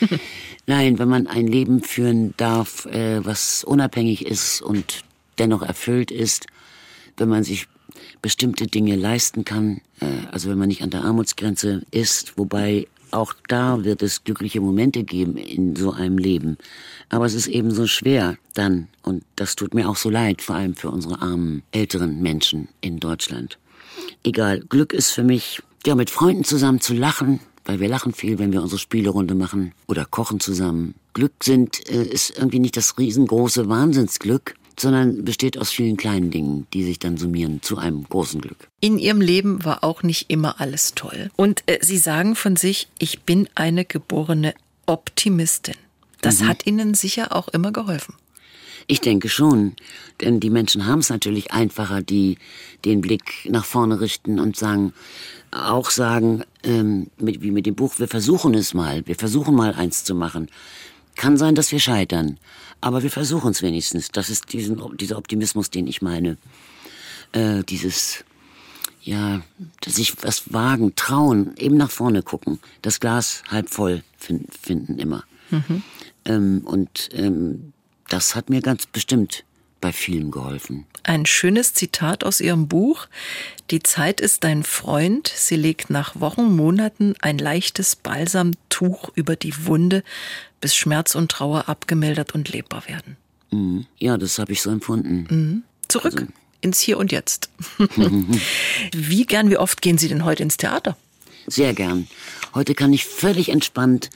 [0.66, 5.02] Nein, wenn man ein Leben führen darf, äh, was unabhängig ist und
[5.38, 6.46] dennoch erfüllt ist,
[7.16, 7.66] wenn man sich
[8.20, 13.34] bestimmte Dinge leisten kann, äh, also wenn man nicht an der Armutsgrenze ist, wobei auch
[13.48, 16.56] da wird es glückliche Momente geben in so einem Leben.
[17.10, 20.56] Aber es ist eben so schwer dann, und das tut mir auch so leid, vor
[20.56, 23.58] allem für unsere armen älteren Menschen in Deutschland.
[24.24, 28.38] Egal, Glück ist für mich, ja, mit Freunden zusammen zu lachen, weil wir lachen viel,
[28.38, 30.94] wenn wir unsere Spielerunde machen oder kochen zusammen.
[31.12, 36.66] Glück sind, äh, ist irgendwie nicht das riesengroße Wahnsinnsglück, sondern besteht aus vielen kleinen Dingen,
[36.72, 38.68] die sich dann summieren zu einem großen Glück.
[38.80, 41.30] In Ihrem Leben war auch nicht immer alles toll.
[41.36, 44.54] Und äh, Sie sagen von sich, ich bin eine geborene
[44.86, 45.76] Optimistin.
[46.20, 46.48] Das mhm.
[46.48, 48.14] hat Ihnen sicher auch immer geholfen.
[48.86, 49.74] Ich denke schon,
[50.20, 52.38] denn die Menschen haben es natürlich einfacher, die
[52.84, 54.92] den Blick nach vorne richten und sagen,
[55.52, 59.74] auch sagen, ähm, mit, wie mit dem Buch, wir versuchen es mal, wir versuchen mal
[59.74, 60.48] eins zu machen.
[61.14, 62.38] Kann sein, dass wir scheitern,
[62.82, 64.10] aber wir versuchen es wenigstens.
[64.10, 66.36] Das ist diesen, dieser Optimismus, den ich meine.
[67.32, 68.24] Äh, dieses,
[69.02, 69.40] ja,
[69.86, 75.24] sich was wagen, trauen, eben nach vorne gucken, das Glas halb voll finden, finden immer.
[75.50, 75.82] Mhm.
[76.24, 77.72] Ähm, und ähm,
[78.08, 79.44] das hat mir ganz bestimmt
[79.82, 80.86] bei vielen geholfen.
[81.02, 83.08] Ein schönes Zitat aus Ihrem Buch.
[83.70, 85.30] Die Zeit ist dein Freund.
[85.34, 90.02] Sie legt nach Wochen, Monaten ein leichtes Balsamtuch über die Wunde,
[90.62, 93.18] bis Schmerz und Trauer abgemildert und lebbar werden.
[93.50, 93.86] Mhm.
[93.98, 95.26] Ja, das habe ich so empfunden.
[95.28, 95.62] Mhm.
[95.88, 96.32] Zurück also.
[96.62, 97.50] ins Hier und Jetzt.
[98.92, 100.96] wie gern, wie oft gehen Sie denn heute ins Theater?
[101.46, 102.06] Sehr gern.
[102.54, 104.10] Heute kann ich völlig entspannt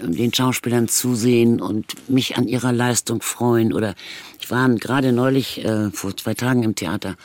[0.00, 3.72] den Schauspielern zusehen und mich an ihrer Leistung freuen.
[3.72, 3.94] Oder
[4.40, 7.16] ich war gerade neulich äh, vor zwei Tagen im Theater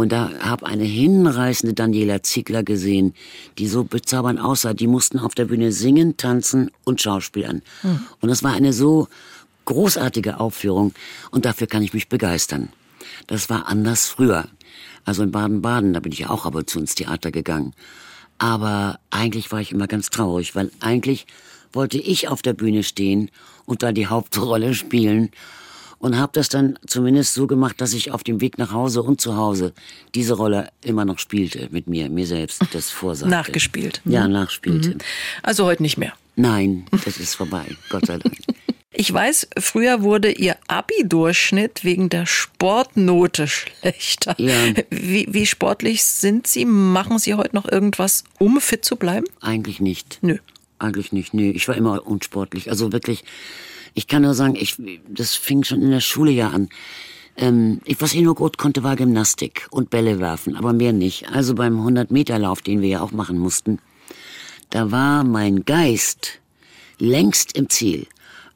[0.00, 3.14] und da habe eine hinreißende Daniela Ziegler gesehen,
[3.58, 4.72] die so bezaubernd aussah.
[4.72, 7.62] Die mussten auf der Bühne singen, tanzen und schauspielern.
[7.82, 8.00] Hm.
[8.20, 9.08] Und das war eine so
[9.66, 10.94] großartige Aufführung
[11.30, 12.70] und dafür kann ich mich begeistern.
[13.26, 14.48] Das war anders früher.
[15.04, 17.74] Also in Baden-Baden, da bin ich auch aber zu ins Theater gegangen.
[18.38, 21.26] Aber eigentlich war ich immer ganz traurig, weil eigentlich
[21.72, 23.30] wollte ich auf der Bühne stehen
[23.66, 25.30] und da die Hauptrolle spielen
[26.00, 29.20] und habe das dann zumindest so gemacht, dass ich auf dem Weg nach Hause und
[29.20, 29.74] zu Hause
[30.14, 33.30] diese Rolle immer noch spielte mit mir, mir selbst das vorsagte.
[33.30, 34.00] Nachgespielt.
[34.04, 34.32] Ja, mhm.
[34.32, 34.90] nachspielte.
[34.90, 34.98] Mhm.
[35.42, 36.14] Also heute nicht mehr.
[36.36, 38.34] Nein, das ist vorbei, Gott sei Dank.
[38.92, 44.34] Ich weiß, früher wurde Ihr Abi-Durchschnitt wegen der Sportnote schlechter.
[44.38, 44.74] Ja.
[44.90, 46.64] Wie, wie sportlich sind Sie?
[46.64, 49.26] Machen Sie heute noch irgendwas, um fit zu bleiben?
[49.40, 50.18] Eigentlich nicht.
[50.22, 50.38] Nö.
[50.80, 51.50] Eigentlich nicht, nee.
[51.50, 52.70] Ich war immer unsportlich.
[52.70, 53.22] Also wirklich,
[53.94, 54.76] ich kann nur sagen, ich,
[55.08, 56.70] das fing schon in der Schule ja an.
[57.36, 61.28] Ähm, was ich nur gut konnte, war Gymnastik und Bälle werfen, aber mehr nicht.
[61.30, 63.78] Also beim 100-Meter-Lauf, den wir ja auch machen mussten,
[64.70, 66.40] da war mein Geist
[66.98, 68.06] längst im Ziel.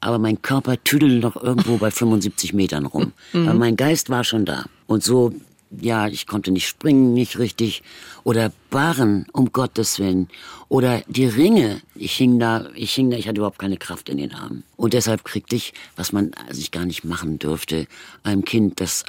[0.01, 3.13] Aber mein Körper tüdelte noch irgendwo bei 75 Metern rum.
[3.33, 3.47] Mhm.
[3.47, 4.65] Aber mein Geist war schon da.
[4.87, 5.33] Und so
[5.81, 7.83] ja, ich konnte nicht springen, nicht richtig.
[8.23, 10.29] Oder Barren, um Gottes Willen.
[10.69, 11.81] Oder die Ringe.
[11.95, 14.63] Ich hing da, ich hing da, ich hatte überhaupt keine Kraft in den Armen.
[14.77, 17.87] Und deshalb kriegte ich, was man sich gar nicht machen dürfte,
[18.23, 19.05] einem Kind, das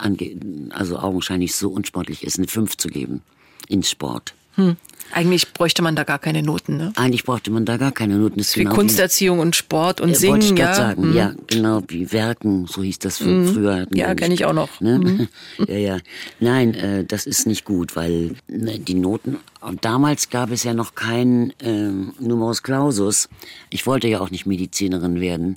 [0.70, 3.22] also augenscheinlich so unsportlich ist, eine 5 zu geben.
[3.68, 4.34] Ins Sport.
[4.54, 4.76] Hm.
[5.12, 6.92] Eigentlich bräuchte man da gar keine Noten, ne?
[6.96, 8.38] Eigentlich bräuchte man da gar keine Noten.
[8.38, 10.74] Das ist wie genau Kunsterziehung wie, und Sport und äh, Singen, wollte ich ja.
[10.74, 11.16] sagen, mhm.
[11.16, 13.48] ja, genau, wie Werken, so hieß das mhm.
[13.48, 13.86] früher.
[13.94, 14.80] Ja, kenne ich auch noch.
[14.80, 14.98] Ne?
[14.98, 15.28] Mhm.
[15.68, 15.98] ja, ja.
[16.40, 20.74] Nein, äh, das ist nicht gut, weil ne, die Noten, und damals gab es ja
[20.74, 21.90] noch keinen äh,
[22.20, 23.28] Numerus Clausus.
[23.70, 25.56] Ich wollte ja auch nicht Medizinerin werden,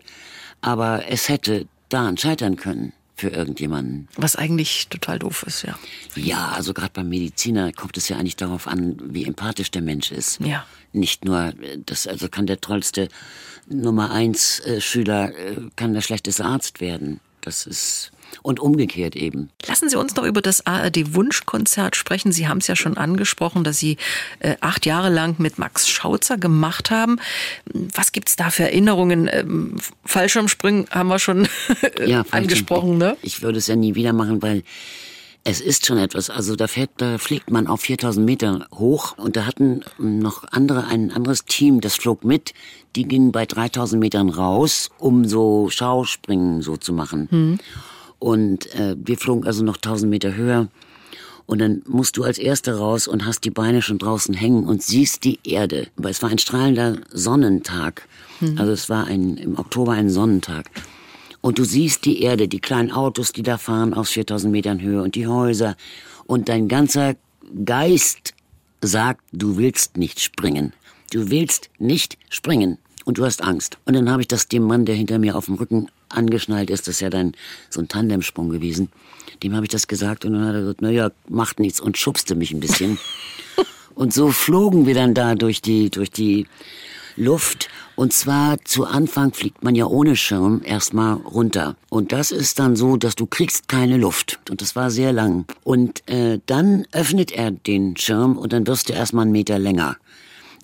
[0.62, 4.08] aber es hätte daran scheitern können für irgendjemanden.
[4.16, 5.78] Was eigentlich total doof ist, ja.
[6.16, 10.12] Ja, also gerade beim Mediziner kommt es ja eigentlich darauf an, wie empathisch der Mensch
[10.12, 10.40] ist.
[10.40, 10.66] Ja.
[10.94, 11.54] Nicht nur,
[11.86, 13.10] das also kann der tollste
[13.68, 17.20] Nummer eins äh, Schüler äh, kann der schlechteste Arzt werden.
[17.42, 18.12] Das ist
[18.42, 19.50] und umgekehrt eben.
[19.68, 22.32] Lassen Sie uns noch über das ARD Wunschkonzert sprechen.
[22.32, 23.98] Sie haben es ja schon angesprochen, dass Sie
[24.40, 27.20] äh, acht Jahre lang mit Max Schauzer gemacht haben.
[27.94, 29.30] Was gibt es da für Erinnerungen?
[29.32, 31.48] Ähm, Fallschirmspringen haben wir schon
[32.06, 33.18] ja, angesprochen, ne?
[33.22, 34.64] Ich würde es ja nie wieder machen, weil
[35.44, 36.30] es ist schon etwas.
[36.30, 40.86] Also da, fährt, da fliegt man auf 4000 Meter hoch und da hatten noch andere,
[40.86, 42.54] ein anderes Team, das flog mit.
[42.96, 47.28] Die gingen bei 3000 Metern raus, um so Schauspringen so zu machen.
[47.32, 47.60] Hm.
[48.20, 50.68] Und äh, wir flogen also noch 1000 Meter höher.
[51.46, 54.84] Und dann musst du als Erster raus und hast die Beine schon draußen hängen und
[54.84, 55.88] siehst die Erde.
[55.98, 58.08] Aber es war ein strahlender Sonnentag.
[58.40, 58.60] Mhm.
[58.60, 60.70] Also es war ein, im Oktober ein Sonnentag.
[61.42, 65.02] Und du siehst die Erde, die kleinen Autos, die da fahren aus 4000 Metern Höhe
[65.02, 65.76] und die Häuser.
[66.28, 67.16] Und dein ganzer
[67.66, 68.36] Geist
[68.82, 70.74] sagt, du willst nicht springen.
[71.12, 72.78] Du willst nicht springen.
[73.06, 73.80] Und du hast Angst.
[73.86, 76.88] Und dann habe ich das dem Mann, der hinter mir auf dem Rücken angeschnallt ist,
[76.88, 77.34] das ist ja dann
[77.70, 78.90] so ein Tandemsprung gewesen.
[79.44, 82.36] Dem habe ich das gesagt und dann hat er gesagt, naja, macht nichts und schubste
[82.36, 82.98] mich ein bisschen.
[83.96, 86.48] und so flogen wir dann da durch die, durch die
[87.16, 87.70] Luft.
[87.96, 91.76] Und zwar zu Anfang fliegt man ja ohne Schirm erstmal runter.
[91.90, 94.40] Und das ist dann so, dass du kriegst keine Luft.
[94.50, 95.46] Und das war sehr lang.
[95.64, 99.98] Und äh, dann öffnet er den Schirm und dann wirst du erstmal einen Meter länger.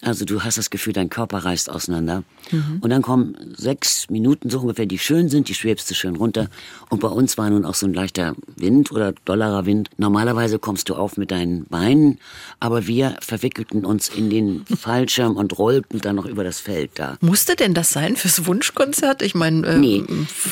[0.01, 2.23] Also du hast das Gefühl, dein Körper reißt auseinander.
[2.51, 2.79] Mhm.
[2.81, 6.49] Und dann kommen sechs Minuten so ungefähr, die schön sind, die schwebst du schön runter.
[6.89, 9.89] Und bei uns war nun auch so ein leichter Wind oder dollerer Wind.
[9.97, 12.19] Normalerweise kommst du auf mit deinen Beinen,
[12.59, 17.17] aber wir verwickelten uns in den Fallschirm und rollten dann noch über das Feld da.
[17.21, 19.21] Musste denn das sein fürs Wunschkonzert?
[19.21, 20.03] Ich meine, ähm, nee,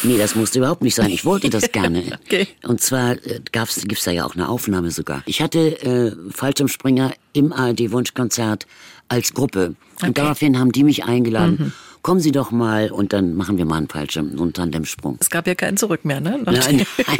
[0.04, 1.10] nee, das musste überhaupt nicht sein.
[1.10, 2.20] Ich wollte das gerne.
[2.26, 2.48] okay.
[2.64, 5.24] Und zwar äh, gab's, gibt's da ja auch eine Aufnahme sogar.
[5.26, 8.68] Ich hatte äh, Fallschirmspringer im ARD Wunschkonzert
[9.10, 9.76] als Gruppe.
[10.04, 10.10] Okay.
[10.10, 11.58] Und daraufhin haben die mich eingeladen.
[11.60, 11.74] Mhm.
[12.02, 15.16] Kommen Sie doch mal und dann machen wir mal einen Fallschirm, so einen Tandemsprung.
[15.22, 16.38] Es gab ja keinen Zurück mehr, ne?
[16.44, 17.18] Nein, nein,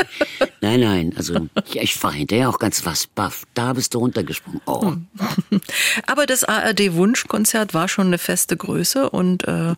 [0.60, 3.46] nein, nein, Also ich, ich war hinterher auch ganz was baff.
[3.54, 4.60] Da bist du runtergesprungen.
[4.66, 4.82] Oh.
[4.82, 5.08] Hm.
[6.06, 9.76] Aber das ARD-Wunschkonzert war schon eine feste Größe und äh,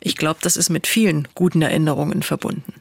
[0.00, 2.74] ich glaube, das ist mit vielen guten Erinnerungen verbunden.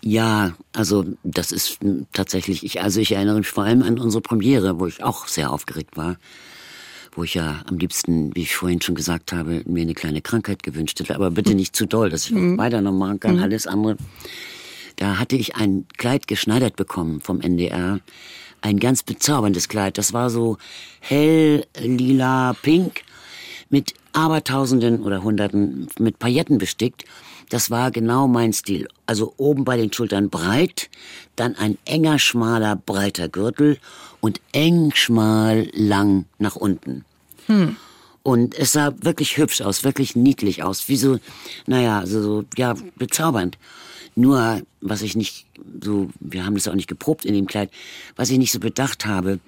[0.00, 1.80] Ja, also das ist
[2.14, 5.50] tatsächlich, ich, also ich erinnere mich vor allem an unsere Premiere, wo ich auch sehr
[5.50, 6.16] aufgeregt war
[7.12, 10.62] wo ich ja am liebsten, wie ich vorhin schon gesagt habe, mir eine kleine Krankheit
[10.62, 12.58] gewünscht hätte, aber bitte nicht zu doll, dass ich mhm.
[12.58, 13.42] weiter noch machen kann, mhm.
[13.42, 13.96] alles andere.
[14.96, 18.00] Da hatte ich ein Kleid geschneidert bekommen vom NDR.
[18.60, 19.98] Ein ganz bezauberndes Kleid.
[19.98, 20.58] Das war so
[21.00, 23.02] hell, lila, pink
[23.68, 27.04] mit Abertausenden oder Hunderten mit Pailletten bestickt.
[27.52, 28.88] Das war genau mein Stil.
[29.04, 30.88] Also oben bei den Schultern breit,
[31.36, 33.76] dann ein enger, schmaler, breiter Gürtel
[34.22, 37.04] und eng, schmal, lang nach unten.
[37.48, 37.76] Hm.
[38.22, 41.18] Und es sah wirklich hübsch aus, wirklich niedlich aus, wie so,
[41.66, 43.58] naja, so, so ja, bezaubernd.
[44.14, 45.46] Nur, was ich nicht
[45.82, 47.70] so, wir haben das auch nicht geprobt in dem Kleid,
[48.14, 49.40] was ich nicht so bedacht habe,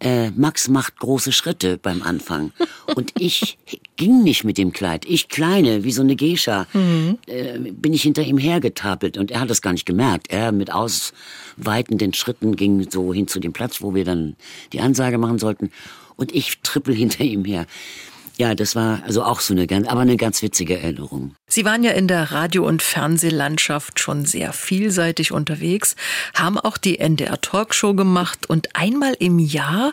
[0.00, 2.52] äh, Max macht große Schritte beim Anfang.
[2.94, 3.58] Und ich
[3.96, 5.04] ging nicht mit dem Kleid.
[5.06, 7.18] Ich kleine, wie so eine Geisha, mhm.
[7.26, 9.18] äh, bin ich hinter ihm hergetapelt.
[9.18, 10.30] Und er hat das gar nicht gemerkt.
[10.30, 14.36] Er mit ausweitenden Schritten ging so hin zu dem Platz, wo wir dann
[14.72, 15.70] die Ansage machen sollten.
[16.16, 17.66] Und ich trippel hinter ihm her.
[18.38, 21.34] Ja, das war also auch so eine ganz, aber eine ganz witzige Erinnerung.
[21.48, 25.96] Sie waren ja in der Radio- und Fernsehlandschaft schon sehr vielseitig unterwegs,
[26.34, 29.92] haben auch die NDR Talkshow gemacht und einmal im Jahr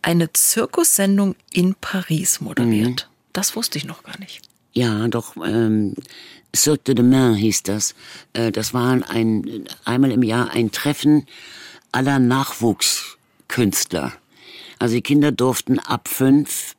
[0.00, 3.06] eine Zirkussendung in Paris moderiert.
[3.08, 3.12] Mhm.
[3.34, 4.40] Das wusste ich noch gar nicht.
[4.72, 5.94] Ja, doch, ähm,
[6.56, 7.94] Cirque de Demain hieß das.
[8.32, 11.26] Äh, das war ein, einmal im Jahr ein Treffen
[11.92, 14.12] aller Nachwuchskünstler.
[14.78, 16.74] Also die Kinder durften ab fünf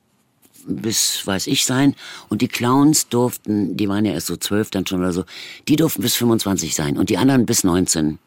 [0.65, 1.95] bis, weiß ich, sein.
[2.29, 5.25] Und die Clowns durften, die waren ja erst so zwölf dann schon oder so,
[5.67, 8.19] die durften bis 25 sein und die anderen bis 19.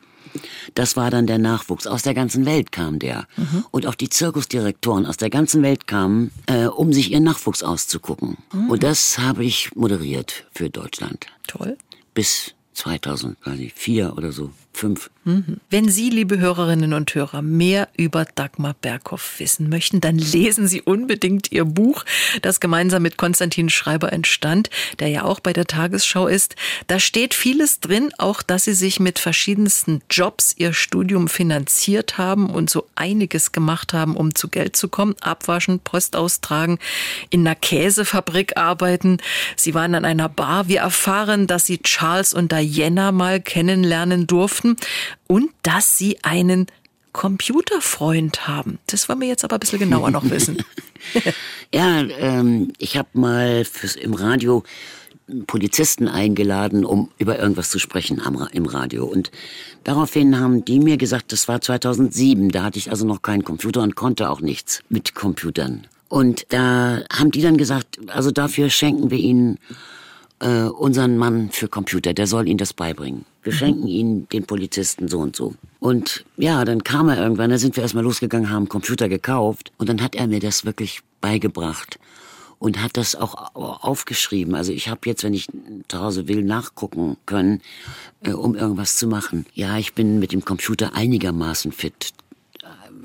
[0.75, 1.87] Das war dann der Nachwuchs.
[1.87, 3.27] Aus der ganzen Welt kam der.
[3.37, 3.65] Mhm.
[3.71, 8.37] Und auch die Zirkusdirektoren aus der ganzen Welt kamen, äh, um sich ihren Nachwuchs auszugucken.
[8.53, 8.71] Mhm.
[8.71, 11.27] Und das habe ich moderiert für Deutschland.
[11.47, 11.79] Toll.
[12.15, 15.11] Bis 2004 oder so fünf.
[15.25, 15.57] Mhm.
[15.71, 20.83] Wenn Sie, liebe Hörerinnen und Hörer, mehr über Dagmar Berghoff wissen möchten, dann lesen Sie
[20.83, 22.05] unbedingt Ihr Buch,
[22.43, 24.71] das gemeinsam mit Konstantin Schreiber entstand,
[25.01, 26.55] der ja auch bei der Tagesschau ist.
[26.87, 32.49] Da steht vieles drin, auch dass Sie sich mit verschiedensten Jobs Ihr Studium finanziert haben
[32.49, 35.17] und so einiges gemacht haben, um zu Geld zu kommen.
[35.21, 36.79] Abwaschen, Post austragen,
[37.31, 39.19] in einer Käsefabrik arbeiten.
[39.57, 40.69] Sie waren an einer Bar.
[40.69, 44.77] Wir erfahren, dass Sie Charles und Diana mal kennenlernen durften durften
[45.27, 46.67] und dass sie einen
[47.13, 48.79] Computerfreund haben.
[48.87, 50.63] Das wollen wir jetzt aber ein bisschen genauer noch wissen.
[51.75, 54.65] ja, ähm, ich habe mal fürs, im Radio
[55.47, 59.07] Polizisten eingeladen, um über irgendwas zu sprechen am, im Radio.
[59.07, 59.31] Und
[59.85, 63.83] daraufhin haben die mir gesagt, das war 2007, da hatte ich also noch keinen Computer
[63.83, 65.87] und konnte auch nichts mit Computern.
[66.09, 69.59] Und da haben die dann gesagt, also dafür schenken wir ihnen
[70.39, 73.25] äh, unseren Mann für Computer, der soll ihnen das beibringen.
[73.47, 75.55] Wir schenken ihnen den Polizisten so und so.
[75.79, 79.89] Und ja, dann kam er irgendwann, da sind wir erstmal losgegangen, haben Computer gekauft und
[79.89, 82.01] dann hat er mir das wirklich beigebracht
[82.59, 84.57] und hat das auch aufgeschrieben.
[84.57, 85.47] Also ich habe jetzt, wenn ich
[85.87, 87.63] zu Hause will, nachgucken können,
[88.25, 89.47] äh, um irgendwas zu machen.
[89.55, 92.15] Ja, ich bin mit dem Computer einigermaßen fit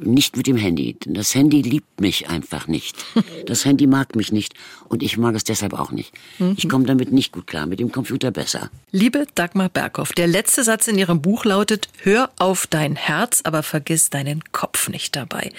[0.01, 0.97] nicht mit dem Handy.
[1.05, 3.05] Das Handy liebt mich einfach nicht.
[3.45, 4.53] Das Handy mag mich nicht
[4.87, 6.13] und ich mag es deshalb auch nicht.
[6.37, 6.53] Mhm.
[6.57, 8.69] Ich komme damit nicht gut klar, mit dem Computer besser.
[8.91, 13.63] Liebe Dagmar Berghoff, der letzte Satz in Ihrem Buch lautet, hör auf dein Herz, aber
[13.63, 15.51] vergiss deinen Kopf nicht dabei.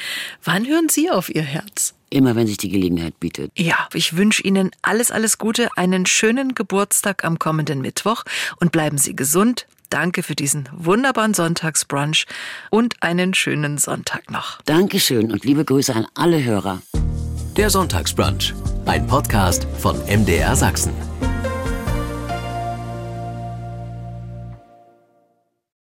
[0.45, 1.95] Wann hören Sie auf Ihr Herz?
[2.09, 3.51] Immer wenn sich die Gelegenheit bietet.
[3.57, 8.24] Ja, ich wünsche Ihnen alles, alles Gute, einen schönen Geburtstag am kommenden Mittwoch
[8.61, 12.24] und bleiben Sie gesund, Danke für diesen wunderbaren Sonntagsbrunch
[12.70, 14.62] und einen schönen Sonntag noch.
[14.62, 16.80] Dankeschön und liebe Grüße an alle Hörer.
[17.59, 18.55] Der Sonntagsbrunch,
[18.86, 21.12] ein Podcast von MDR Sachsen.